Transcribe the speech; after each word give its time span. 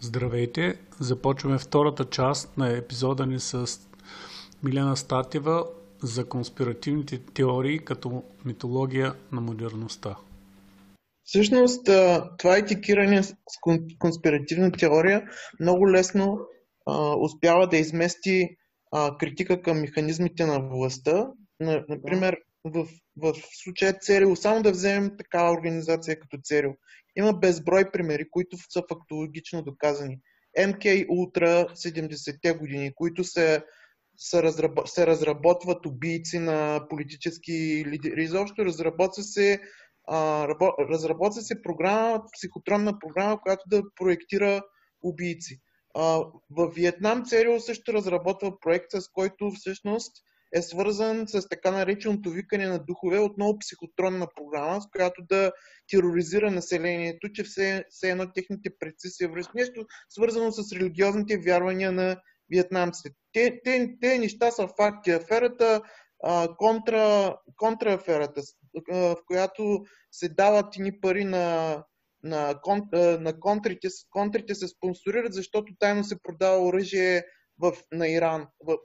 Здравейте! 0.00 0.78
Започваме 1.00 1.58
втората 1.58 2.04
част 2.04 2.56
на 2.56 2.76
епизода 2.76 3.26
ни 3.26 3.40
с 3.40 3.66
Милена 4.62 4.96
Статева 4.96 5.64
за 6.02 6.28
конспиративните 6.28 7.18
теории 7.18 7.78
като 7.78 8.22
митология 8.44 9.14
на 9.32 9.40
модерността. 9.40 10.16
Всъщност, 11.24 11.84
това 12.38 12.56
етикиране 12.56 13.22
с 13.22 13.34
конспиративна 13.98 14.72
теория 14.72 15.22
много 15.60 15.90
лесно 15.90 16.38
успява 17.20 17.68
да 17.68 17.76
измести 17.76 18.56
критика 19.18 19.62
към 19.62 19.80
механизмите 19.80 20.46
на 20.46 20.60
властта. 20.60 21.26
Например, 21.60 22.36
в, 22.64 22.86
в 23.16 23.34
случая 23.62 23.98
ЦРУ, 24.00 24.36
само 24.36 24.62
да 24.62 24.70
вземем 24.70 25.16
такава 25.18 25.52
организация 25.52 26.20
като 26.20 26.38
ЦРУ, 26.44 26.72
има 27.16 27.32
безброй 27.32 27.90
примери, 27.90 28.30
които 28.30 28.56
са 28.70 28.82
фактологично 28.88 29.62
доказани. 29.62 30.18
МК 30.68 30.84
Ултра 31.08 31.66
70-те 31.74 32.52
години, 32.52 32.92
които 32.94 33.24
се, 33.24 33.64
се, 34.16 34.42
разраб, 34.42 34.88
се 34.88 35.06
разработват 35.06 35.86
убийци 35.86 36.38
на 36.38 36.86
политически 36.88 37.84
лидери. 37.86 38.22
Изобщо 38.22 38.64
разработва 38.64 39.22
се, 39.22 39.60
а, 40.08 40.48
рабо, 40.48 40.72
разработва 40.90 41.42
се 41.42 41.62
програма, 41.62 42.22
психотронна 42.32 42.98
програма, 42.98 43.40
която 43.40 43.64
да 43.66 43.82
проектира 43.96 44.62
убийци. 45.02 45.60
А, 45.94 46.02
в 46.50 46.70
Виетнам 46.74 47.24
ЦРУ 47.24 47.60
също 47.60 47.92
разработва 47.92 48.60
проект, 48.60 48.90
с 48.90 49.08
който 49.12 49.50
всъщност 49.50 50.12
е 50.52 50.62
свързан 50.62 51.28
с 51.28 51.48
така 51.48 51.70
нареченото 51.70 52.30
викане 52.30 52.66
на 52.66 52.78
духове, 52.78 53.18
отново 53.18 53.58
психотронна 53.58 54.26
програма, 54.36 54.82
с 54.82 54.86
която 54.92 55.22
да 55.28 55.52
тероризира 55.90 56.50
населението, 56.50 57.32
че 57.32 57.44
все, 57.44 57.84
все 57.90 58.10
едно 58.10 58.32
техните 58.32 58.70
предци 58.78 59.08
се 59.08 59.28
връщат. 59.28 59.54
Нещо 59.54 59.86
свързано 60.08 60.52
с 60.52 60.72
религиозните 60.72 61.38
вярвания 61.38 61.92
на 61.92 62.16
вьетнамците. 62.52 63.10
Те, 63.32 63.60
те, 63.64 63.96
те 64.00 64.18
неща 64.18 64.50
са 64.50 64.68
факти. 64.76 65.10
Аферата 65.10 65.82
а, 66.24 66.56
контра, 66.56 67.36
контраферата, 67.56 68.42
в 68.92 69.16
която 69.26 69.84
се 70.12 70.28
дават 70.28 70.76
ни 70.78 71.00
пари 71.00 71.24
на, 71.24 71.84
на, 72.22 72.60
кон, 72.62 72.82
на 72.92 73.40
контрите, 73.40 73.88
контрите 74.10 74.54
се 74.54 74.68
спонсорират, 74.68 75.34
защото 75.34 75.72
тайно 75.78 76.04
се 76.04 76.22
продава 76.22 76.66
оръжие 76.66 77.24
в, 77.58 77.72
на 77.92 78.08
Иран, 78.08 78.46
в, 78.66 78.76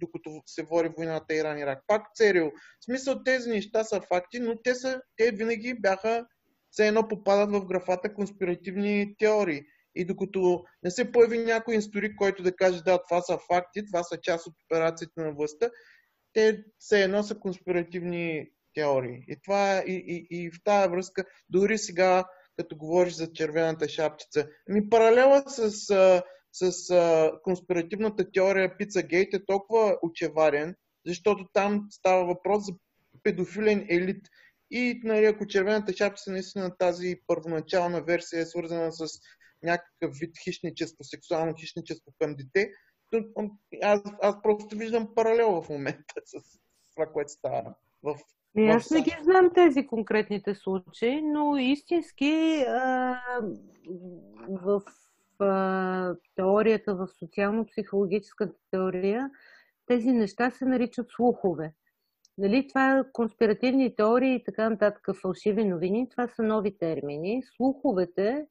докато 0.00 0.42
се 0.46 0.62
води 0.62 0.88
войната 0.96 1.34
Иран-Ирак. 1.34 1.78
Пак 1.86 2.02
ЦРУ. 2.14 2.50
В 2.50 2.84
смисъл 2.84 3.22
тези 3.24 3.50
неща 3.50 3.84
са 3.84 4.00
факти, 4.00 4.40
но 4.40 4.62
те, 4.62 4.74
са, 4.74 5.00
те 5.16 5.30
винаги 5.30 5.74
бяха 5.74 6.26
все 6.70 6.88
едно 6.88 7.08
попадат 7.08 7.50
в 7.52 7.66
графата 7.66 8.14
конспиративни 8.14 9.14
теории. 9.18 9.62
И 9.94 10.04
докато 10.04 10.64
не 10.82 10.90
се 10.90 11.12
появи 11.12 11.38
някой 11.38 11.76
историк, 11.76 12.16
който 12.16 12.42
да 12.42 12.56
каже, 12.56 12.82
да, 12.82 13.04
това 13.08 13.20
са 13.20 13.38
факти, 13.38 13.86
това 13.86 14.02
са 14.02 14.16
част 14.22 14.46
от 14.46 14.54
операциите 14.64 15.20
на 15.20 15.32
властта, 15.32 15.70
те 16.32 16.64
все 16.78 17.02
едно 17.02 17.22
са 17.22 17.38
конспиративни 17.38 18.50
теории. 18.74 19.24
И, 19.28 19.36
това, 19.44 19.82
и, 19.86 19.92
и, 19.92 20.26
и 20.30 20.50
в 20.50 20.54
тази 20.64 20.90
връзка, 20.90 21.24
дори 21.48 21.78
сега, 21.78 22.24
като 22.56 22.76
говориш 22.76 23.14
за 23.14 23.32
червената 23.32 23.88
шапчица, 23.88 24.48
ми 24.68 24.88
паралела 24.88 25.42
с 25.46 26.22
с 26.52 26.90
а, 26.90 27.32
конспиративната 27.42 28.30
теория 28.32 28.76
Гейт 29.02 29.34
е 29.34 29.44
толкова 29.46 29.98
очеваден, 30.02 30.74
защото 31.06 31.48
там 31.52 31.86
става 31.90 32.24
въпрос 32.24 32.66
за 32.66 32.72
педофилен 33.22 33.86
елит. 33.88 34.28
И 34.70 35.00
нали, 35.04 35.24
ако 35.24 35.46
червената 35.46 35.92
шапка 35.92 36.20
наистина 36.26 36.76
тази 36.78 37.16
първоначална 37.26 38.02
версия 38.02 38.40
е 38.40 38.46
свързана 38.46 38.92
с 38.92 39.06
някакъв 39.62 40.16
вид 40.20 40.30
хищничество, 40.44 41.04
сексуално 41.04 41.54
хищничество 41.60 42.12
към 42.18 42.34
дете, 42.34 42.70
аз, 43.82 44.00
аз 44.22 44.42
просто 44.42 44.76
виждам 44.76 45.14
паралел 45.14 45.62
в 45.62 45.68
момента 45.68 46.14
с 46.24 46.58
това, 46.94 47.06
което 47.06 47.32
става 47.32 47.74
в 48.02 48.18
и 48.56 48.68
аз 48.68 48.90
не 48.90 49.00
ги 49.00 49.16
знам 49.22 49.50
тези 49.54 49.86
конкретните 49.86 50.54
случаи, 50.54 51.22
но 51.22 51.56
истински 51.56 52.64
а, 52.68 53.20
в 54.48 54.82
теорията, 56.36 56.94
в 56.94 57.08
социално-психологическата 57.18 58.54
теория, 58.70 59.30
тези 59.86 60.12
неща 60.12 60.50
се 60.50 60.64
наричат 60.64 61.06
слухове. 61.10 61.72
Нали, 62.38 62.68
това 62.68 62.98
е 62.98 63.02
конспиративни 63.12 63.96
теории 63.96 64.34
и 64.34 64.44
така 64.44 64.70
нататък, 64.70 65.16
фалшиви 65.22 65.64
новини, 65.64 66.08
това 66.08 66.28
са 66.28 66.42
нови 66.42 66.78
термини. 66.78 67.42
Слуховете 67.56 68.46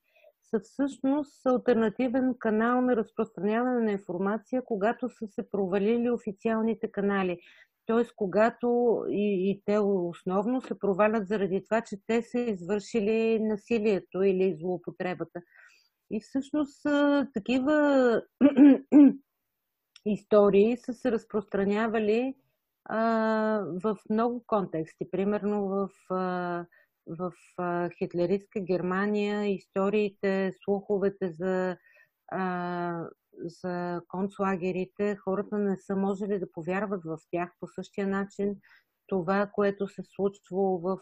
са 0.50 0.60
всъщност 0.60 1.46
альтернативен 1.46 2.36
канал 2.40 2.82
на 2.82 2.96
разпространяване 2.96 3.86
на 3.86 3.92
информация, 3.92 4.62
когато 4.66 5.10
са 5.10 5.28
се 5.28 5.50
провалили 5.52 6.10
официалните 6.10 6.92
канали. 6.92 7.40
Т.е. 7.86 8.06
когато 8.16 9.02
и, 9.10 9.52
и 9.52 9.62
те 9.66 9.78
основно 9.80 10.62
се 10.62 10.80
провалят 10.80 11.28
заради 11.28 11.64
това, 11.64 11.82
че 11.82 11.98
те 12.08 12.22
са 12.22 12.40
извършили 12.40 13.40
насилието 13.40 14.24
или 14.24 14.58
злоупотребата. 14.60 15.42
И 16.12 16.20
всъщност 16.20 16.82
такива 17.34 18.22
истории 20.06 20.78
са 20.78 20.94
се 20.94 21.12
разпространявали 21.12 22.36
в 22.90 23.98
много 24.10 24.44
контексти. 24.48 25.12
Примерно 25.12 25.68
в, 25.68 25.90
в 27.08 27.32
хитлеристка 27.98 28.60
Германия 28.60 29.54
историите, 29.54 30.52
слуховете 30.64 31.32
за, 31.32 31.78
за 33.44 34.02
концлагерите, 34.08 35.16
хората 35.16 35.58
не 35.58 35.78
са 35.78 35.96
можели 35.96 36.40
да 36.40 36.52
повярват 36.52 37.04
в 37.06 37.18
тях 37.32 37.52
по 37.60 37.68
същия 37.68 38.08
начин, 38.08 38.56
това, 39.08 39.50
което 39.54 39.88
се 39.88 40.04
случва 40.16 40.78
в 40.78 41.00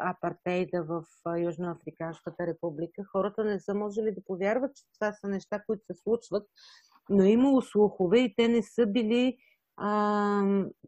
апартейда 0.00 0.84
в 0.84 1.04
Южноафриканската 1.38 2.46
република. 2.46 3.04
Хората 3.12 3.44
не 3.44 3.60
са 3.60 3.74
можели 3.74 4.14
да 4.14 4.24
повярват, 4.24 4.76
че 4.76 4.84
това 4.94 5.12
са 5.12 5.28
неща, 5.28 5.62
които 5.66 5.84
се 5.86 5.94
случват, 6.02 6.48
но 7.08 7.22
е 7.22 7.28
имало 7.28 7.62
слухове 7.62 8.18
и 8.18 8.34
те 8.36 8.48
не 8.48 8.62
са 8.62 8.86
били 8.86 9.36
а, 9.76 10.42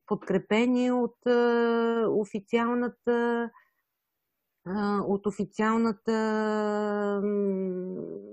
подкрепени 0.07 0.93
от 0.93 1.27
а, 1.27 2.07
официалната 2.09 3.51
от 5.07 5.27
официалната 5.27 6.13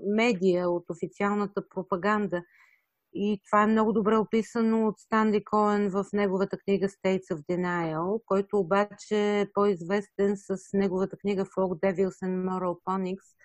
медия, 0.06 0.70
от 0.70 0.90
официалната 0.90 1.68
пропаганда. 1.68 2.42
И 3.12 3.40
това 3.44 3.62
е 3.62 3.66
много 3.66 3.92
добре 3.92 4.16
описано 4.16 4.88
от 4.88 4.98
Станли 4.98 5.44
Коен 5.44 5.90
в 5.90 6.04
неговата 6.12 6.58
книга 6.58 6.88
States 6.88 7.34
of 7.34 7.46
Denial, 7.46 8.22
който 8.26 8.58
обаче 8.58 9.40
е 9.40 9.52
по-известен 9.54 10.36
с 10.36 10.56
неговата 10.72 11.16
книга 11.16 11.44
Folk 11.44 11.80
Devils 11.80 12.26
and 12.26 12.48
Moral 12.48 12.82
Ponics, 12.84 13.36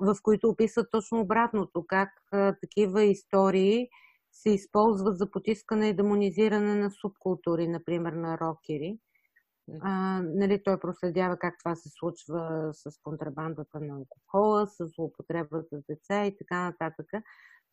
в 0.00 0.16
които 0.22 0.48
описва 0.48 0.90
точно 0.90 1.20
обратното, 1.20 1.84
как 1.86 2.08
а, 2.32 2.56
такива 2.60 3.02
истории 3.02 3.88
се 4.32 4.50
използват 4.50 5.18
за 5.18 5.30
потискане 5.30 5.88
и 5.88 5.96
демонизиране 5.96 6.74
на 6.74 6.90
субкултури, 6.90 7.68
например 7.68 8.12
на 8.12 8.38
рокери. 8.38 8.98
А, 9.82 10.22
нали, 10.22 10.62
той 10.64 10.80
проследява 10.80 11.36
как 11.36 11.54
това 11.58 11.74
се 11.74 11.88
случва 11.88 12.70
с 12.72 12.90
контрабандата 13.02 13.80
на 13.80 13.94
алкохола, 13.94 14.66
с 14.66 14.86
злоупотребата 14.86 15.80
с 15.80 15.84
деца 15.88 16.26
и 16.26 16.36
така 16.36 16.64
нататък. 16.64 17.06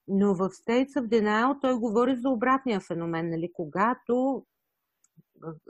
Но 0.08 0.36
в 0.36 0.50
States 0.50 0.90
of 0.90 1.08
Denial 1.08 1.62
той 1.62 1.80
говори 1.80 2.16
за 2.16 2.30
обратния 2.30 2.80
феномен, 2.80 3.30
нали? 3.30 3.52
когато, 3.54 4.46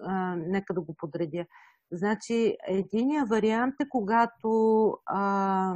а, 0.01 0.35
нека 0.35 0.73
да 0.73 0.81
го 0.81 0.96
подредя, 0.97 1.46
значи 1.91 2.57
единия 2.68 3.25
вариант 3.25 3.75
е 3.81 3.90
когато 3.90 4.90
а, 5.06 5.75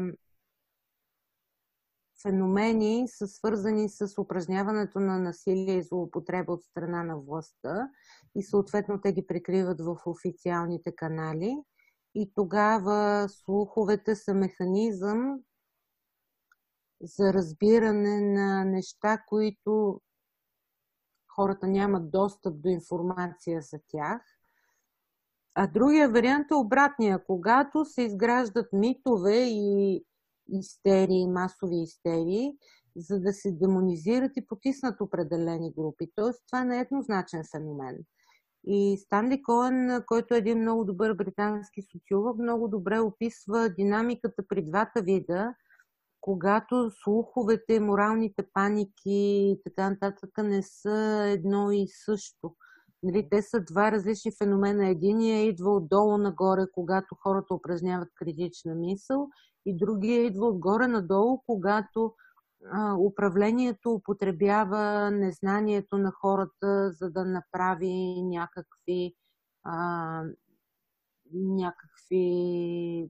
феномени 2.21 3.07
са 3.07 3.27
свързани 3.27 3.89
с 3.89 4.21
упражняването 4.21 4.99
на 4.99 5.19
насилие 5.19 5.77
и 5.77 5.83
злоупотреба 5.83 6.53
от 6.53 6.63
страна 6.63 7.03
на 7.03 7.17
властта 7.17 7.89
и 8.35 8.43
съответно 8.43 9.01
те 9.01 9.13
ги 9.13 9.27
прикриват 9.27 9.81
в 9.81 9.97
официалните 10.05 10.95
канали. 10.95 11.57
И 12.15 12.31
тогава 12.35 13.29
слуховете 13.29 14.15
са 14.15 14.33
механизъм 14.33 15.39
за 17.01 17.33
разбиране 17.33 18.21
на 18.21 18.65
неща, 18.65 19.23
които 19.27 20.01
хората 21.35 21.67
нямат 21.67 22.11
достъп 22.11 22.61
до 22.61 22.69
информация 22.69 23.61
за 23.61 23.79
тях. 23.87 24.21
А 25.55 25.67
другия 25.67 26.09
вариант 26.09 26.47
е 26.51 26.55
обратния. 26.55 27.23
Когато 27.23 27.85
се 27.85 28.01
изграждат 28.01 28.73
митове 28.73 29.35
и 29.35 30.03
истерии, 30.49 31.27
масови 31.27 31.81
истерии, 31.81 32.57
за 32.95 33.19
да 33.19 33.33
се 33.33 33.51
демонизират 33.51 34.31
и 34.35 34.47
потиснат 34.47 35.01
определени 35.01 35.73
групи. 35.77 36.07
Тоест, 36.15 36.43
това 36.47 36.63
не 36.63 36.77
е 36.77 36.81
еднозначен 36.81 37.43
феномен. 37.51 37.97
И 38.63 38.97
Станли 38.97 39.41
Коен, 39.41 40.03
който 40.07 40.33
е 40.33 40.37
един 40.37 40.61
много 40.61 40.85
добър 40.85 41.13
британски 41.13 41.81
социолог, 41.81 42.37
много 42.37 42.67
добре 42.67 42.99
описва 42.99 43.69
динамиката 43.69 44.43
при 44.47 44.65
двата 44.65 45.01
вида 45.01 45.53
когато 46.29 46.91
слуховете, 46.91 47.79
моралните 47.79 48.43
паники 48.53 48.93
и 49.05 49.61
така 49.65 49.89
нататък 49.89 50.29
не 50.37 50.63
са 50.63 51.23
едно 51.25 51.71
и 51.71 51.87
също. 51.87 52.55
Нали, 53.03 53.27
те 53.31 53.41
са 53.41 53.61
два 53.61 53.91
различни 53.91 54.31
феномена. 54.37 54.87
Единия 54.87 55.43
идва 55.43 55.75
отдолу 55.75 56.17
нагоре, 56.17 56.65
когато 56.73 57.15
хората 57.15 57.53
упражняват 57.53 58.09
критична 58.15 58.75
мисъл, 58.75 59.29
и 59.65 59.77
другия 59.77 60.25
идва 60.25 60.47
отгоре 60.47 60.87
надолу, 60.87 61.41
когато 61.45 62.13
а, 62.71 62.95
управлението 62.95 63.91
употребява 63.91 65.11
незнанието 65.11 65.97
на 65.97 66.11
хората, 66.11 66.91
за 66.91 67.09
да 67.09 67.25
направи 67.25 68.21
някакви, 68.23 69.13
а, 69.63 70.23
някакви 71.33 73.09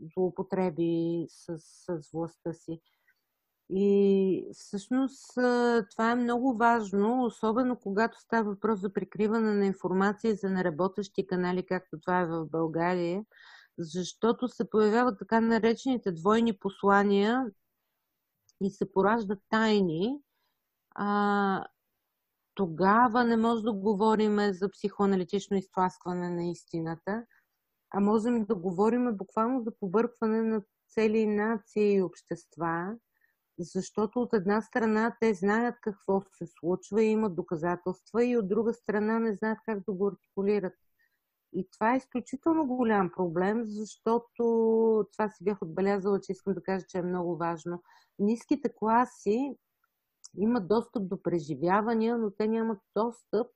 злоупотреби 0.00 1.26
с, 1.28 1.58
с 1.58 2.10
властта 2.12 2.52
си. 2.52 2.80
И 3.70 4.48
всъщност 4.52 5.32
това 5.90 6.10
е 6.10 6.14
много 6.14 6.56
важно, 6.56 7.24
особено 7.24 7.76
когато 7.76 8.20
става 8.20 8.50
въпрос 8.50 8.80
за 8.80 8.92
прикриване 8.92 9.54
на 9.54 9.66
информация 9.66 10.34
за 10.34 10.50
неработещи 10.50 11.26
канали, 11.26 11.66
както 11.66 12.00
това 12.00 12.20
е 12.20 12.26
в 12.26 12.46
България, 12.46 13.24
защото 13.78 14.48
се 14.48 14.70
появяват 14.70 15.18
така 15.18 15.40
наречените 15.40 16.12
двойни 16.12 16.58
послания 16.58 17.46
и 18.60 18.70
се 18.70 18.92
пораждат 18.92 19.38
тайни. 19.50 20.18
А, 20.94 21.64
тогава 22.54 23.24
не 23.24 23.36
може 23.36 23.62
да 23.62 23.72
говорим 23.72 24.52
за 24.52 24.70
психоаналитично 24.70 25.56
изтласкване 25.56 26.30
на 26.30 26.44
истината, 26.44 27.24
а 27.90 28.00
можем 28.00 28.44
да 28.44 28.54
говорим 28.54 29.16
буквално 29.16 29.62
за 29.62 29.72
побъркване 29.80 30.42
на 30.42 30.62
цели 30.88 31.26
нации 31.26 31.94
и 31.94 32.02
общества, 32.02 32.96
защото 33.58 34.20
от 34.20 34.32
една 34.32 34.62
страна 34.62 35.16
те 35.20 35.34
знаят 35.34 35.74
какво 35.80 36.22
се 36.38 36.46
случва 36.46 37.02
и 37.02 37.10
имат 37.10 37.34
доказателства, 37.34 38.24
и 38.24 38.36
от 38.36 38.48
друга 38.48 38.74
страна 38.74 39.18
не 39.18 39.34
знаят 39.34 39.58
как 39.64 39.84
да 39.84 39.92
го 39.92 40.06
артикулират. 40.06 40.74
И 41.52 41.68
това 41.72 41.94
е 41.94 41.96
изключително 41.96 42.66
голям 42.66 43.10
проблем, 43.16 43.62
защото 43.64 44.42
това 45.12 45.28
си 45.28 45.44
бях 45.44 45.62
отбелязала, 45.62 46.20
че 46.20 46.32
искам 46.32 46.54
да 46.54 46.62
кажа, 46.62 46.86
че 46.88 46.98
е 46.98 47.02
много 47.02 47.36
важно. 47.36 47.82
Ниските 48.18 48.74
класи 48.76 49.56
имат 50.38 50.68
достъп 50.68 51.08
до 51.08 51.22
преживявания, 51.22 52.18
но 52.18 52.30
те 52.30 52.48
нямат 52.48 52.78
достъп 52.96 53.46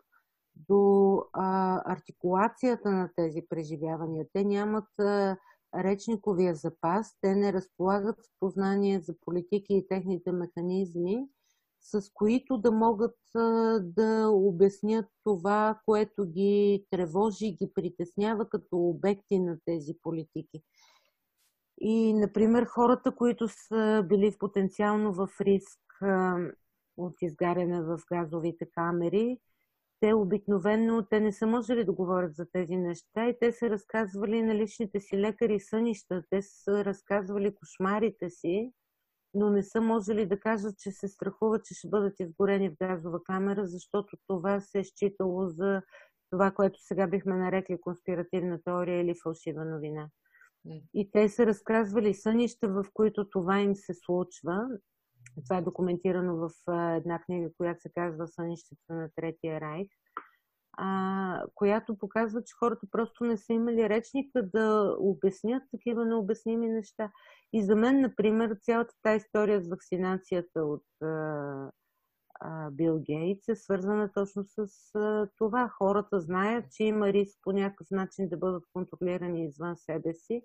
до 0.68 1.24
а, 1.32 1.82
артикулацията 1.92 2.90
на 2.90 3.10
тези 3.16 3.42
преживявания. 3.48 4.26
Те 4.32 4.44
нямат 4.44 4.98
а, 4.98 5.36
речниковия 5.76 6.54
запас, 6.54 7.16
те 7.20 7.34
не 7.34 7.52
разполагат 7.52 8.16
с 8.24 8.28
познание 8.40 9.00
за 9.00 9.14
политики 9.20 9.74
и 9.74 9.86
техните 9.88 10.32
механизми, 10.32 11.26
с 11.80 12.10
които 12.14 12.58
да 12.58 12.72
могат 12.72 13.16
а, 13.34 13.40
да 13.80 14.28
обяснят 14.28 15.06
това, 15.24 15.80
което 15.84 16.24
ги 16.26 16.86
тревожи 16.90 17.46
и 17.46 17.54
ги 17.54 17.72
притеснява 17.74 18.48
като 18.48 18.76
обекти 18.76 19.38
на 19.38 19.58
тези 19.64 19.94
политики. 20.02 20.62
И, 21.80 22.14
например, 22.14 22.64
хората, 22.64 23.14
които 23.14 23.48
са 23.48 24.04
били 24.08 24.36
потенциално 24.38 25.12
в 25.12 25.28
риск 25.40 25.80
а, 26.02 26.36
от 26.96 27.22
изгаряне 27.22 27.82
в 27.82 28.00
газовите 28.12 28.70
камери, 28.70 29.38
те 30.00 30.14
обикновенно 30.14 31.06
те 31.10 31.20
не 31.20 31.32
са 31.32 31.46
можели 31.46 31.84
да 31.84 31.92
говорят 31.92 32.34
за 32.34 32.46
тези 32.52 32.76
неща 32.76 33.28
и 33.28 33.38
те 33.40 33.52
са 33.52 33.70
разказвали 33.70 34.42
на 34.42 34.54
личните 34.54 35.00
си 35.00 35.18
лекари 35.18 35.60
сънища, 35.60 36.22
те 36.30 36.42
са 36.42 36.84
разказвали 36.84 37.54
кошмарите 37.54 38.30
си, 38.30 38.72
но 39.34 39.50
не 39.50 39.62
са 39.62 39.80
можели 39.80 40.26
да 40.26 40.40
кажат, 40.40 40.78
че 40.78 40.90
се 40.90 41.08
страхуват, 41.08 41.64
че 41.64 41.74
ще 41.74 41.88
бъдат 41.88 42.20
изгорени 42.20 42.70
в 42.70 42.76
газова 42.80 43.24
камера, 43.24 43.66
защото 43.66 44.16
това 44.26 44.60
се 44.60 44.78
е 44.78 44.84
считало 44.84 45.48
за 45.48 45.82
това, 46.30 46.50
което 46.50 46.78
сега 46.82 47.06
бихме 47.06 47.36
нарекли 47.36 47.80
конспиративна 47.80 48.62
теория 48.64 49.00
или 49.00 49.14
фалшива 49.22 49.64
новина. 49.64 50.08
И 50.94 51.10
те 51.12 51.28
са 51.28 51.46
разказвали 51.46 52.14
сънища, 52.14 52.68
в 52.68 52.84
които 52.94 53.28
това 53.28 53.60
им 53.60 53.76
се 53.76 53.94
случва. 53.94 54.68
Това 55.44 55.56
е 55.58 55.62
документирано 55.62 56.36
в 56.36 56.50
една 56.96 57.18
книга, 57.18 57.50
която 57.56 57.80
се 57.80 57.92
казва 57.94 58.28
Сънищата 58.28 58.94
на 58.94 59.08
Третия 59.16 59.60
райх, 59.60 59.88
а, 60.72 61.44
която 61.54 61.98
показва, 61.98 62.42
че 62.44 62.54
хората 62.58 62.86
просто 62.90 63.24
не 63.24 63.36
са 63.36 63.52
имали 63.52 63.88
речника 63.88 64.42
да 64.54 64.96
обяснят 64.98 65.62
такива 65.70 66.04
необясними 66.04 66.68
неща. 66.68 67.10
И 67.52 67.64
за 67.64 67.76
мен, 67.76 68.00
например, 68.00 68.56
цялата 68.62 68.94
тази 69.02 69.16
история 69.16 69.62
с 69.62 69.68
вакцинацията 69.68 70.64
от 70.64 70.84
а, 71.02 71.70
Бил 72.70 72.98
Гейтс 72.98 73.48
е 73.48 73.56
свързана 73.56 74.12
точно 74.12 74.44
с 74.44 74.68
а, 74.94 75.28
това. 75.38 75.68
Хората 75.68 76.20
знаят, 76.20 76.64
че 76.72 76.84
има 76.84 77.12
риск 77.12 77.38
по 77.42 77.52
някакъв 77.52 77.86
начин 77.90 78.28
да 78.28 78.36
бъдат 78.36 78.64
контролирани 78.72 79.44
извън 79.44 79.76
себе 79.76 80.14
си 80.14 80.42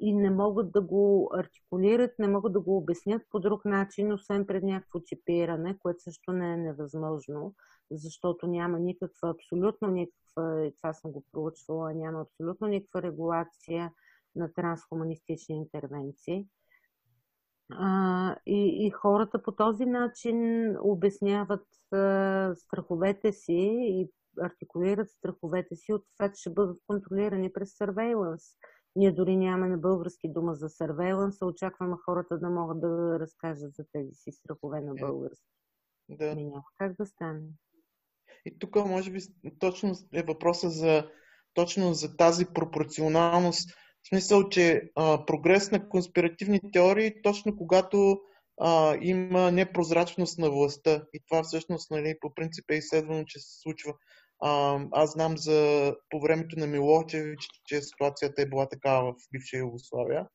и 0.00 0.12
не 0.12 0.30
могат 0.30 0.72
да 0.72 0.80
го 0.80 1.30
артикулират, 1.34 2.18
не 2.18 2.28
могат 2.28 2.52
да 2.52 2.60
го 2.60 2.76
обяснят 2.76 3.22
по 3.30 3.40
друг 3.40 3.64
начин, 3.64 4.12
освен 4.12 4.46
пред 4.46 4.62
някакво 4.62 5.00
чипиране, 5.00 5.78
което 5.78 6.02
също 6.02 6.32
не 6.32 6.52
е 6.52 6.56
невъзможно, 6.56 7.54
защото 7.90 8.46
няма 8.46 8.78
никаква, 8.78 9.30
абсолютно 9.30 9.88
никаква, 9.88 10.66
и 10.66 10.74
това 10.76 10.92
съм 10.92 11.12
го 11.12 11.24
проучвала, 11.32 11.94
няма 11.94 12.20
абсолютно 12.20 12.66
никаква 12.66 13.02
регулация 13.02 13.92
на 14.36 14.52
трансхуманистични 14.52 15.56
интервенции. 15.56 16.46
А, 17.72 18.36
и, 18.46 18.86
и 18.86 18.90
хората 18.90 19.42
по 19.42 19.52
този 19.52 19.86
начин 19.86 20.36
обясняват 20.80 21.66
а, 21.92 22.54
страховете 22.54 23.32
си 23.32 23.78
и 23.80 24.10
артикулират 24.40 25.10
страховете 25.10 25.76
си 25.76 25.92
от 25.92 26.04
това, 26.16 26.32
че 26.32 26.40
ще 26.40 26.50
бъдат 26.50 26.78
контролирани 26.86 27.52
през 27.52 27.78
surveillance 27.78 28.56
ние 28.96 29.12
дори 29.12 29.36
нямаме 29.36 29.76
български 29.76 30.28
дума 30.28 30.54
за 30.54 30.68
surveillance, 30.68 31.46
очакваме 31.46 31.96
хората 32.04 32.38
да 32.38 32.50
могат 32.50 32.80
да 32.80 33.18
разкажат 33.20 33.74
за 33.74 33.84
тези 33.92 34.14
си 34.14 34.32
страхове 34.32 34.80
на 34.80 34.92
е. 34.96 35.00
български. 35.00 35.44
Да. 36.08 36.34
Ми 36.34 36.44
няма 36.44 36.62
как 36.78 36.96
да 36.96 37.06
стане. 37.06 37.40
И 38.46 38.58
тук 38.58 38.76
може 38.76 39.10
би 39.10 39.20
точно 39.58 39.94
е 40.14 40.22
въпроса 40.22 40.70
за 40.70 41.10
точно 41.54 41.94
за 41.94 42.16
тази 42.16 42.46
пропорционалност. 42.46 43.70
В 44.02 44.08
смисъл, 44.08 44.48
че 44.48 44.90
а, 44.96 45.26
прогрес 45.26 45.70
на 45.70 45.88
конспиративни 45.88 46.60
теории, 46.72 47.22
точно 47.22 47.56
когато 47.56 48.20
а, 48.60 48.96
има 49.00 49.52
непрозрачност 49.52 50.38
на 50.38 50.50
властта. 50.50 51.04
И 51.12 51.20
това 51.28 51.42
всъщност, 51.42 51.90
нали, 51.90 52.14
по 52.20 52.34
принцип 52.34 52.70
е 52.70 52.74
изследвано, 52.74 53.24
че 53.24 53.38
се 53.38 53.60
случва. 53.60 53.94
Аз 54.92 55.12
знам 55.12 55.36
за 55.36 55.92
по 56.10 56.20
времето 56.20 56.58
на 56.58 56.66
Милочевич, 56.66 57.48
че 57.64 57.82
ситуацията 57.82 58.42
е 58.42 58.48
била 58.48 58.68
такава 58.68 59.12
в 59.12 59.16
бивша 59.32 59.56
Югославия. 59.56 60.26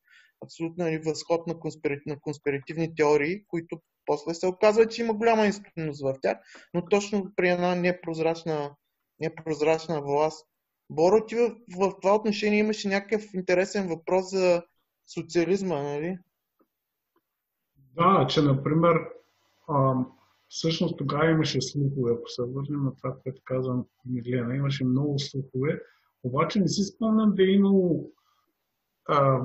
Абсолютно 0.43 0.87
е 0.87 1.01
възход 1.05 1.47
на, 1.47 1.59
конспири... 1.59 1.99
на 2.05 2.19
конспиративни 2.19 2.95
теории, 2.95 3.45
които 3.47 3.81
после 4.05 4.33
се 4.33 4.47
оказва, 4.47 4.87
че 4.87 5.01
има 5.01 5.13
голяма 5.13 5.45
институност 5.45 6.03
в 6.03 6.15
тях, 6.21 6.37
но 6.73 6.85
точно 6.85 7.31
при 7.35 7.49
една 7.49 7.75
непрозрачна, 7.75 8.75
непрозрачна 9.19 10.01
власт. 10.01 10.47
Боро, 10.89 11.25
ти 11.25 11.35
в, 11.35 11.55
в 11.77 11.93
това 12.01 12.15
отношение 12.15 12.59
имаше 12.59 12.87
някакъв 12.87 13.23
интересен 13.33 13.87
въпрос 13.87 14.29
за 14.29 14.63
социализма, 15.13 15.83
нали? 15.83 16.17
Да, 17.97 18.27
че, 18.29 18.41
например, 18.41 18.97
Всъщност 20.55 20.97
тогава 20.97 21.31
имаше 21.31 21.61
слухове, 21.61 22.11
ако 22.13 22.29
се 22.29 22.41
върнем 22.41 22.83
на 22.83 22.95
това, 22.95 23.17
което 23.23 23.41
казвам 23.45 23.85
Милена, 24.05 24.55
имаше 24.55 24.85
много 24.85 25.19
слухове, 25.19 25.81
обаче 26.23 26.59
не 26.59 26.67
си 26.67 26.83
спомням 26.83 27.35
да 27.35 27.43
е 27.43 27.45
имало 27.45 28.11
а, 29.05 29.41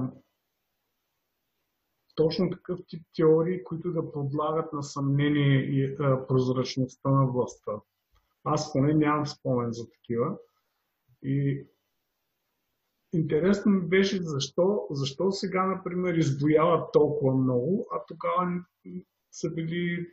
точно 2.15 2.51
такъв 2.51 2.81
тип 2.89 3.03
теории, 3.17 3.65
които 3.65 3.93
да 3.93 4.13
подлагат 4.13 4.73
на 4.73 4.83
съмнение 4.83 5.61
и 5.61 5.97
а, 6.01 6.27
прозрачността 6.27 7.11
на 7.11 7.27
властта. 7.27 7.73
Аз 8.45 8.73
поне 8.73 8.95
нямам 8.95 9.27
спомен 9.27 9.73
за 9.73 9.91
такива. 9.91 10.37
И 11.23 11.67
интересно 13.13 13.73
ми 13.73 13.81
беше 13.81 14.23
защо, 14.23 14.87
защо 14.91 15.33
сега, 15.33 15.67
например, 15.67 16.15
избояват 16.15 16.93
толкова 16.93 17.35
много, 17.35 17.89
а 17.93 18.05
тогава 18.09 18.65
са 19.31 19.51
били 19.51 20.07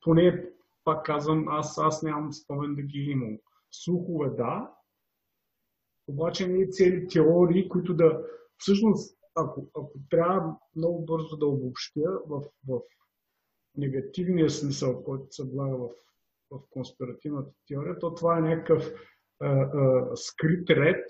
поне 0.00 0.50
пак 0.84 1.06
казвам, 1.06 1.48
аз, 1.48 1.78
аз 1.78 2.02
нямам 2.02 2.32
спомен 2.32 2.74
да 2.74 2.82
ги 2.82 2.98
имам. 2.98 3.38
Слухове 3.70 4.30
да, 4.30 4.74
обаче 6.08 6.48
не 6.48 6.68
цели 6.68 7.08
теории, 7.08 7.68
които 7.68 7.94
да... 7.94 8.24
Всъщност, 8.58 9.18
ако, 9.34 9.68
ако 9.76 9.92
трябва 10.10 10.56
много 10.76 11.04
бързо 11.04 11.36
да 11.36 11.46
обобщя 11.46 12.20
в, 12.26 12.42
в 12.68 12.80
негативния 13.76 14.50
смисъл, 14.50 15.04
който 15.04 15.26
се 15.30 15.44
влага 15.44 15.76
в, 15.76 15.88
в 16.50 16.60
конспиративната 16.70 17.50
теория, 17.66 17.98
то 17.98 18.14
това 18.14 18.38
е 18.38 18.40
някакъв 18.40 18.92
а, 19.40 19.48
а, 19.48 20.16
скрит 20.16 20.70
ред, 20.70 21.04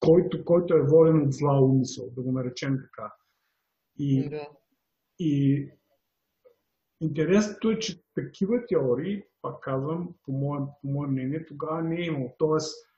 който, 0.00 0.44
който 0.44 0.74
е 0.74 0.86
воден 0.86 1.22
от 1.22 1.32
зла 1.32 1.60
умисъл, 1.60 2.10
да 2.10 2.22
го 2.22 2.32
наречем 2.32 2.78
така. 2.82 3.12
И, 3.98 4.28
Да. 4.30 4.48
и 5.18 5.68
интересното 7.02 7.70
е, 7.70 7.78
че 7.78 8.02
такива 8.14 8.66
теории, 8.66 9.22
пак 9.42 9.60
казвам, 9.60 10.14
по 10.24 10.32
мое, 10.32 10.60
по 10.82 10.88
мое 10.88 11.08
мнение, 11.08 11.46
тогава 11.46 11.82
не 11.82 11.96
е 11.96 12.04
имало. 12.04 12.34
Тоест, 12.38 12.88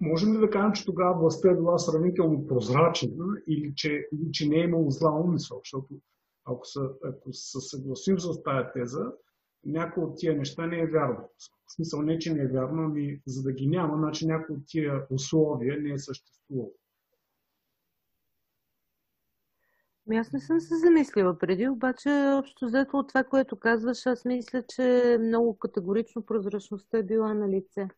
можем 0.00 0.34
ли 0.34 0.38
да 0.38 0.50
кажем, 0.50 0.72
че 0.72 0.84
тогава 0.84 1.20
властта 1.20 1.50
е 1.50 1.54
била 1.54 1.78
сравнително 1.78 2.46
прозрачна 2.46 3.26
или 3.46 3.72
че, 3.76 4.08
или 4.12 4.32
че 4.32 4.48
не 4.48 4.56
е 4.56 4.64
имало 4.64 4.90
зла 4.90 5.20
умисъл? 5.20 5.60
Защото 5.64 5.88
ако 6.44 6.64
се, 6.64 6.80
ако 7.04 7.32
се 7.32 7.60
съгласим 7.60 8.18
с 8.18 8.42
тази 8.42 8.68
теза, 8.74 9.12
някои 9.64 10.04
от 10.04 10.16
тия 10.16 10.36
неща 10.36 10.66
не 10.66 10.80
е 10.80 10.86
вярно. 10.86 11.30
В 11.66 11.74
смисъл 11.74 12.02
не, 12.02 12.18
че 12.18 12.34
не 12.34 12.42
е 12.42 12.48
вярно, 12.48 12.82
ами 12.82 13.20
за 13.26 13.42
да 13.42 13.52
ги 13.52 13.66
няма, 13.66 13.96
значи 13.96 14.26
някои 14.26 14.56
от 14.56 14.62
тия 14.66 15.06
условия 15.10 15.80
не 15.80 15.90
е 15.90 15.98
съществувало. 15.98 16.72
Ами 20.10 20.18
аз 20.18 20.32
не 20.32 20.40
съм 20.40 20.60
се 20.60 20.76
замислила 20.76 21.38
преди, 21.38 21.68
обаче 21.68 22.08
общо 22.38 22.66
взето 22.66 22.96
от 22.96 23.08
това, 23.08 23.24
което 23.24 23.56
казваш, 23.56 24.06
аз 24.06 24.24
мисля, 24.24 24.62
че 24.68 25.16
много 25.20 25.58
категорично 25.58 26.26
прозрачността 26.26 26.98
е 26.98 27.02
била 27.02 27.34
на 27.34 27.48
лице. 27.48 27.88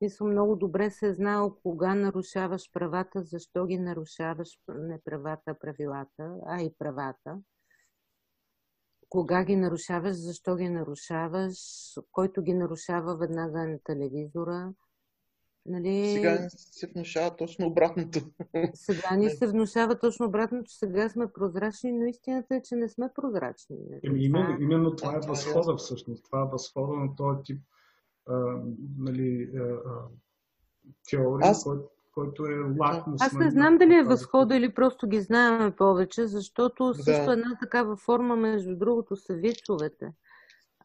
Мисля, 0.00 0.26
много 0.26 0.56
добре 0.56 0.90
се 0.90 1.08
е 1.08 1.14
знал 1.14 1.56
кога 1.62 1.94
нарушаваш 1.94 2.72
правата, 2.72 3.22
защо 3.22 3.66
ги 3.66 3.78
нарушаваш, 3.78 4.48
не 4.68 5.00
правата, 5.04 5.54
правилата, 5.60 6.34
а 6.46 6.62
и 6.62 6.74
правата. 6.78 7.38
Кога 9.08 9.44
ги 9.44 9.56
нарушаваш, 9.56 10.16
защо 10.16 10.56
ги 10.56 10.68
нарушаваш, 10.68 11.58
който 12.12 12.42
ги 12.42 12.54
нарушава 12.54 13.16
веднага 13.16 13.66
на 13.66 13.78
телевизора. 13.84 14.72
Нали, 15.66 16.12
Сега 16.14 16.48
се 16.50 16.86
внушава 16.86 17.36
точно 17.36 17.66
обратното. 17.66 18.20
сега 18.74 19.16
ни 19.16 19.30
се 19.30 19.46
внушава 19.46 19.98
точно 19.98 20.26
обратното, 20.26 20.70
сега 20.70 21.08
сме 21.08 21.32
прозрачни, 21.32 21.92
но 21.92 22.04
истината 22.06 22.54
е, 22.54 22.62
че 22.62 22.76
не 22.76 22.88
сме 22.88 23.08
прозрачни. 23.14 23.76
нали? 23.90 24.00
Еми, 24.04 24.24
именно, 24.24 24.56
именно 24.60 24.96
това 24.96 25.14
е 25.14 25.16
е 25.16 25.28
възхода 25.28 25.76
всъщност. 25.76 26.24
Това 26.24 26.40
е 26.42 26.50
възхода 26.52 26.92
на 26.92 27.16
този 27.16 27.38
тип 27.44 27.62
а, 28.26 28.56
нали, 28.98 29.50
а, 29.56 29.60
а, 29.60 29.78
теории, 31.10 31.48
Аз- 31.48 31.64
кой, 31.64 31.78
който 32.14 32.46
е 32.46 32.54
лакмус. 32.80 33.20
Аз 33.22 33.32
нали, 33.32 33.44
не 33.44 33.50
знам 33.50 33.78
дали 33.78 33.94
е 33.94 34.02
възхода 34.02 34.56
или 34.56 34.74
просто 34.74 35.08
ги 35.08 35.20
знаем 35.20 35.72
повече, 35.72 36.26
защото 36.26 36.86
Да. 36.86 37.02
също 37.02 37.30
една 37.32 37.58
такава 37.60 37.96
форма, 37.96 38.36
между 38.36 38.76
другото, 38.76 39.16
са 39.16 39.34
вицовете. 39.34 40.12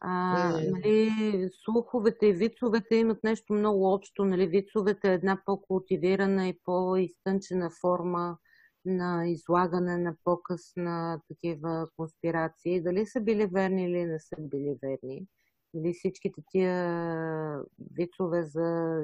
А, 0.00 0.48
М. 0.48 0.70
нали, 0.70 1.50
слуховете 1.64 2.26
и 2.26 2.32
вицовете 2.32 2.96
имат 2.96 3.24
нещо 3.24 3.52
много 3.52 3.92
общо. 3.94 4.24
Нали, 4.24 4.46
вицовете 4.46 5.10
е 5.10 5.14
една 5.14 5.42
по-култивирана 5.44 6.48
и 6.48 6.58
по-изтънчена 6.64 7.70
форма 7.80 8.38
на 8.84 9.28
излагане 9.28 9.96
на 9.96 10.16
показ 10.24 10.72
на 10.76 11.20
такива 11.28 11.88
конспирации. 11.96 12.82
Дали 12.82 13.06
са 13.06 13.20
били 13.20 13.46
верни 13.46 13.84
или 13.84 14.04
не 14.04 14.20
са 14.20 14.36
били 14.38 14.78
верни. 14.82 15.26
Или 15.74 15.92
всичките 15.92 16.42
тия 16.50 17.62
вицове 17.96 18.42
за 18.44 19.02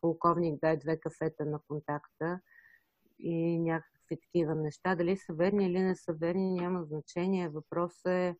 полковник 0.00 0.60
дай 0.60 0.76
две 0.76 1.00
кафета 1.00 1.44
на 1.44 1.60
контакта 1.68 2.40
и 3.18 3.58
някакви 3.58 4.16
такива 4.22 4.54
неща. 4.54 4.94
Дали 4.94 5.16
са 5.16 5.32
верни 5.32 5.66
или 5.66 5.80
не 5.80 5.96
са 5.96 6.12
верни, 6.12 6.52
няма 6.52 6.84
значение. 6.84 7.48
Въпросът 7.48 8.06
е, 8.06 8.36